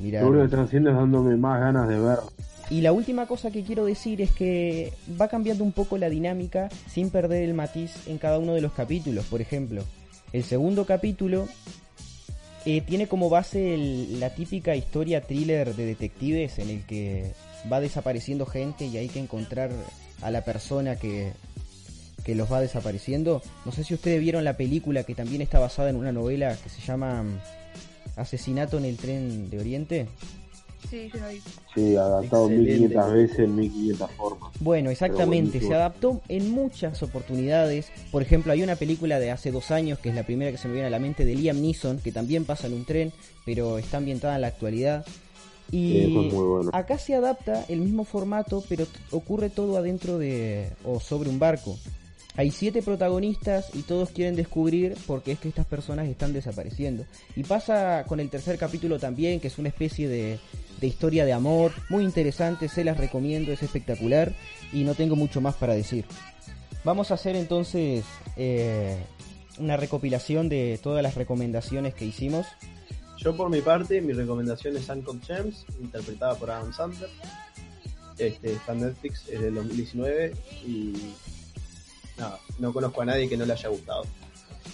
mirar. 0.00 0.22
Seguro 0.22 0.38
que 0.38 0.44
están 0.44 0.60
haciendo 0.60 0.90
es 0.90 0.96
dándome 0.96 1.36
más 1.36 1.58
ganas 1.58 1.88
de 1.88 1.98
ver. 1.98 2.18
Y 2.70 2.82
la 2.82 2.92
última 2.92 3.26
cosa 3.26 3.50
que 3.50 3.64
quiero 3.64 3.84
decir 3.84 4.20
es 4.22 4.30
que 4.30 4.92
va 5.20 5.26
cambiando 5.26 5.64
un 5.64 5.72
poco 5.72 5.98
la 5.98 6.08
dinámica 6.08 6.68
sin 6.88 7.10
perder 7.10 7.42
el 7.42 7.54
matiz 7.54 8.06
en 8.06 8.18
cada 8.18 8.38
uno 8.38 8.54
de 8.54 8.60
los 8.60 8.72
capítulos. 8.72 9.26
Por 9.26 9.40
ejemplo, 9.40 9.82
el 10.32 10.44
segundo 10.44 10.86
capítulo 10.86 11.48
eh, 12.64 12.80
tiene 12.80 13.08
como 13.08 13.28
base 13.28 13.74
el, 13.74 14.20
la 14.20 14.30
típica 14.30 14.76
historia 14.76 15.22
thriller 15.22 15.74
de 15.74 15.84
detectives 15.84 16.60
en 16.60 16.70
el 16.70 16.86
que 16.86 17.32
va 17.70 17.80
desapareciendo 17.80 18.46
gente 18.46 18.86
y 18.86 18.96
hay 18.96 19.08
que 19.08 19.18
encontrar 19.18 19.70
a 20.22 20.30
la 20.30 20.44
persona 20.44 20.96
que, 20.96 21.32
que 22.24 22.34
los 22.34 22.50
va 22.50 22.60
desapareciendo. 22.60 23.42
No 23.64 23.72
sé 23.72 23.84
si 23.84 23.94
ustedes 23.94 24.20
vieron 24.20 24.44
la 24.44 24.56
película 24.56 25.04
que 25.04 25.14
también 25.14 25.42
está 25.42 25.58
basada 25.58 25.90
en 25.90 25.96
una 25.96 26.12
novela 26.12 26.56
que 26.62 26.68
se 26.68 26.80
llama 26.80 27.22
mm, 27.22 27.38
Asesinato 28.16 28.78
en 28.78 28.84
el 28.84 28.96
tren 28.96 29.50
de 29.50 29.58
Oriente. 29.58 30.08
Sí, 30.90 31.10
yo 31.12 31.20
lo 31.20 31.28
vi. 31.28 31.40
Sí, 31.74 31.96
adaptado 31.96 32.50
Excelente. 32.50 32.80
1500 32.80 33.12
veces 33.12 33.38
en 33.38 33.56
1500 33.56 34.10
formas. 34.10 34.52
Bueno, 34.60 34.90
exactamente, 34.90 35.60
se 35.60 35.74
adaptó 35.74 36.20
en 36.28 36.50
muchas 36.50 37.02
oportunidades. 37.02 37.90
Por 38.10 38.22
ejemplo, 38.22 38.52
hay 38.52 38.62
una 38.62 38.76
película 38.76 39.18
de 39.18 39.30
hace 39.30 39.52
dos 39.52 39.70
años, 39.70 39.98
que 39.98 40.10
es 40.10 40.14
la 40.14 40.24
primera 40.24 40.50
que 40.50 40.58
se 40.58 40.68
me 40.68 40.74
viene 40.74 40.88
a 40.88 40.90
la 40.90 40.98
mente, 40.98 41.24
de 41.24 41.34
Liam 41.34 41.60
Neeson, 41.60 41.98
que 41.98 42.12
también 42.12 42.44
pasa 42.44 42.66
en 42.66 42.74
un 42.74 42.84
tren, 42.84 43.12
pero 43.46 43.78
está 43.78 43.98
ambientada 43.98 44.34
en 44.34 44.42
la 44.42 44.48
actualidad. 44.48 45.06
Y 45.72 46.02
es 46.02 46.08
muy 46.08 46.28
bueno. 46.28 46.70
acá 46.72 46.98
se 46.98 47.14
adapta 47.14 47.64
el 47.68 47.80
mismo 47.80 48.04
formato, 48.04 48.62
pero 48.68 48.86
ocurre 49.10 49.50
todo 49.50 49.76
adentro 49.76 50.18
de 50.18 50.70
o 50.84 51.00
sobre 51.00 51.30
un 51.30 51.38
barco. 51.40 51.76
Hay 52.36 52.50
siete 52.50 52.80
protagonistas 52.82 53.70
y 53.74 53.82
todos 53.82 54.10
quieren 54.10 54.36
descubrir 54.36 54.94
por 55.06 55.22
qué 55.22 55.32
es 55.32 55.38
que 55.38 55.48
estas 55.48 55.66
personas 55.66 56.08
están 56.08 56.32
desapareciendo. 56.32 57.04
Y 57.36 57.42
pasa 57.42 58.04
con 58.06 58.20
el 58.20 58.30
tercer 58.30 58.56
capítulo 58.56 58.98
también, 58.98 59.40
que 59.40 59.48
es 59.48 59.58
una 59.58 59.68
especie 59.68 60.08
de, 60.08 60.38
de 60.80 60.86
historia 60.86 61.24
de 61.24 61.32
amor, 61.32 61.72
muy 61.90 62.04
interesante, 62.04 62.68
se 62.68 62.84
las 62.84 62.96
recomiendo, 62.96 63.52
es 63.52 63.62
espectacular 63.62 64.32
y 64.72 64.84
no 64.84 64.94
tengo 64.94 65.14
mucho 65.14 65.40
más 65.40 65.54
para 65.56 65.74
decir. 65.74 66.04
Vamos 66.84 67.10
a 67.10 67.14
hacer 67.14 67.36
entonces 67.36 68.04
eh, 68.36 68.96
una 69.58 69.76
recopilación 69.76 70.48
de 70.48 70.80
todas 70.82 71.02
las 71.02 71.14
recomendaciones 71.14 71.94
que 71.94 72.04
hicimos. 72.04 72.46
Yo 73.18 73.36
por 73.36 73.50
mi 73.50 73.60
parte, 73.60 74.00
mi 74.00 74.12
recomendación 74.12 74.76
es 74.76 74.88
Uncut 74.88 75.22
Gems, 75.24 75.64
interpretada 75.80 76.34
por 76.34 76.50
Adam 76.50 76.72
Sandler. 76.72 77.10
Este, 78.18 78.52
está 78.52 78.72
en 78.72 78.80
Netflix, 78.80 79.28
es 79.28 79.40
del 79.40 79.54
2019 79.54 80.34
y 80.66 81.14
nada, 82.18 82.38
no 82.58 82.72
conozco 82.72 83.02
a 83.02 83.04
nadie 83.04 83.28
que 83.28 83.36
no 83.36 83.44
le 83.44 83.52
haya 83.52 83.68
gustado. 83.68 84.04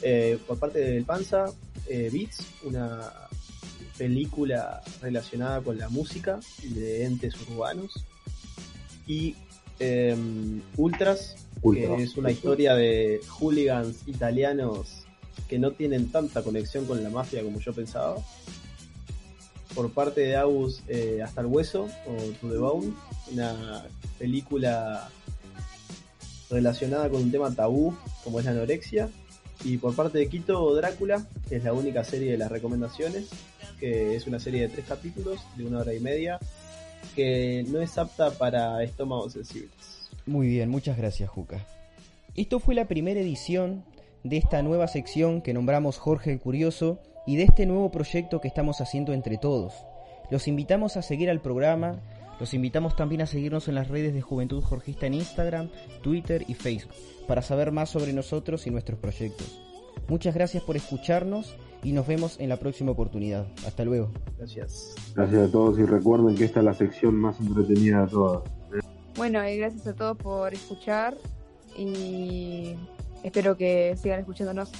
Eh, 0.02 0.38
por 0.46 0.58
parte 0.58 0.78
del 0.78 1.04
Panza, 1.04 1.46
eh, 1.88 2.10
Beats, 2.12 2.44
una 2.64 3.12
película 3.96 4.82
relacionada 5.02 5.60
con 5.60 5.76
la 5.78 5.88
música 5.88 6.40
de 6.62 7.04
entes 7.04 7.34
urbanos. 7.48 8.04
Y 9.06 9.34
em, 9.78 10.62
Ultras, 10.76 11.36
Ultra. 11.62 11.96
que 11.96 12.02
es 12.02 12.16
una 12.16 12.30
historia 12.30 12.74
de 12.74 13.20
hooligans 13.40 14.06
italianos 14.06 14.97
que 15.48 15.58
no 15.58 15.72
tienen 15.72 16.10
tanta 16.10 16.42
conexión 16.42 16.86
con 16.86 17.02
la 17.02 17.10
mafia 17.10 17.42
como 17.42 17.60
yo 17.60 17.72
pensaba. 17.72 18.16
Por 19.74 19.92
parte 19.92 20.22
de 20.22 20.36
Agus, 20.36 20.82
eh, 20.88 21.20
Hasta 21.22 21.42
el 21.42 21.46
Hueso, 21.46 21.88
o 22.06 22.14
To 22.40 22.48
the 22.48 22.58
Bone, 22.58 22.92
una 23.32 23.84
película 24.18 25.08
relacionada 26.50 27.08
con 27.08 27.22
un 27.22 27.30
tema 27.30 27.54
tabú 27.54 27.94
como 28.24 28.38
es 28.38 28.44
la 28.44 28.52
anorexia. 28.52 29.08
Y 29.64 29.76
por 29.76 29.94
parte 29.94 30.18
de 30.18 30.28
Quito, 30.28 30.74
Drácula, 30.74 31.26
que 31.48 31.56
es 31.56 31.64
la 31.64 31.72
única 31.72 32.04
serie 32.04 32.30
de 32.30 32.38
las 32.38 32.50
recomendaciones, 32.50 33.28
que 33.80 34.14
es 34.14 34.26
una 34.26 34.38
serie 34.38 34.62
de 34.62 34.68
tres 34.68 34.86
capítulos 34.86 35.40
de 35.56 35.64
una 35.64 35.80
hora 35.80 35.94
y 35.94 36.00
media, 36.00 36.38
que 37.16 37.64
no 37.68 37.80
es 37.80 37.98
apta 37.98 38.30
para 38.30 38.82
estómagos 38.84 39.32
sensibles. 39.32 39.72
Muy 40.26 40.46
bien, 40.46 40.68
muchas 40.68 40.96
gracias, 40.96 41.28
Juca. 41.28 41.66
Esto 42.36 42.60
fue 42.60 42.74
la 42.76 42.86
primera 42.86 43.18
edición 43.18 43.82
de 44.24 44.36
esta 44.36 44.62
nueva 44.62 44.88
sección 44.88 45.42
que 45.42 45.54
nombramos 45.54 45.98
Jorge 45.98 46.32
el 46.32 46.40
Curioso 46.40 47.00
y 47.26 47.36
de 47.36 47.44
este 47.44 47.66
nuevo 47.66 47.90
proyecto 47.90 48.40
que 48.40 48.48
estamos 48.48 48.80
haciendo 48.80 49.12
entre 49.12 49.38
todos. 49.38 49.74
Los 50.30 50.48
invitamos 50.48 50.96
a 50.96 51.02
seguir 51.02 51.30
al 51.30 51.40
programa, 51.40 52.00
los 52.40 52.54
invitamos 52.54 52.96
también 52.96 53.22
a 53.22 53.26
seguirnos 53.26 53.68
en 53.68 53.74
las 53.74 53.88
redes 53.88 54.14
de 54.14 54.20
Juventud 54.20 54.62
Jorgista 54.62 55.06
en 55.06 55.14
Instagram, 55.14 55.70
Twitter 56.02 56.44
y 56.48 56.54
Facebook 56.54 56.94
para 57.26 57.42
saber 57.42 57.72
más 57.72 57.90
sobre 57.90 58.12
nosotros 58.12 58.66
y 58.66 58.70
nuestros 58.70 58.98
proyectos. 58.98 59.60
Muchas 60.08 60.34
gracias 60.34 60.62
por 60.62 60.76
escucharnos 60.76 61.54
y 61.82 61.92
nos 61.92 62.06
vemos 62.06 62.40
en 62.40 62.48
la 62.48 62.56
próxima 62.56 62.92
oportunidad. 62.92 63.46
Hasta 63.66 63.84
luego. 63.84 64.10
Gracias. 64.38 64.94
Gracias 65.14 65.48
a 65.48 65.52
todos 65.52 65.78
y 65.78 65.84
recuerden 65.84 66.34
que 66.34 66.44
esta 66.44 66.60
es 66.60 66.64
la 66.64 66.74
sección 66.74 67.14
más 67.16 67.38
entretenida 67.40 68.06
de 68.06 68.08
todas. 68.08 68.42
Bueno, 69.16 69.46
y 69.46 69.58
gracias 69.58 69.86
a 69.86 69.94
todos 69.94 70.16
por 70.16 70.54
escuchar 70.54 71.16
y 71.76 72.74
espero 73.22 73.56
que 73.56 73.96
sigan 74.00 74.20
escuchándonos. 74.20 74.70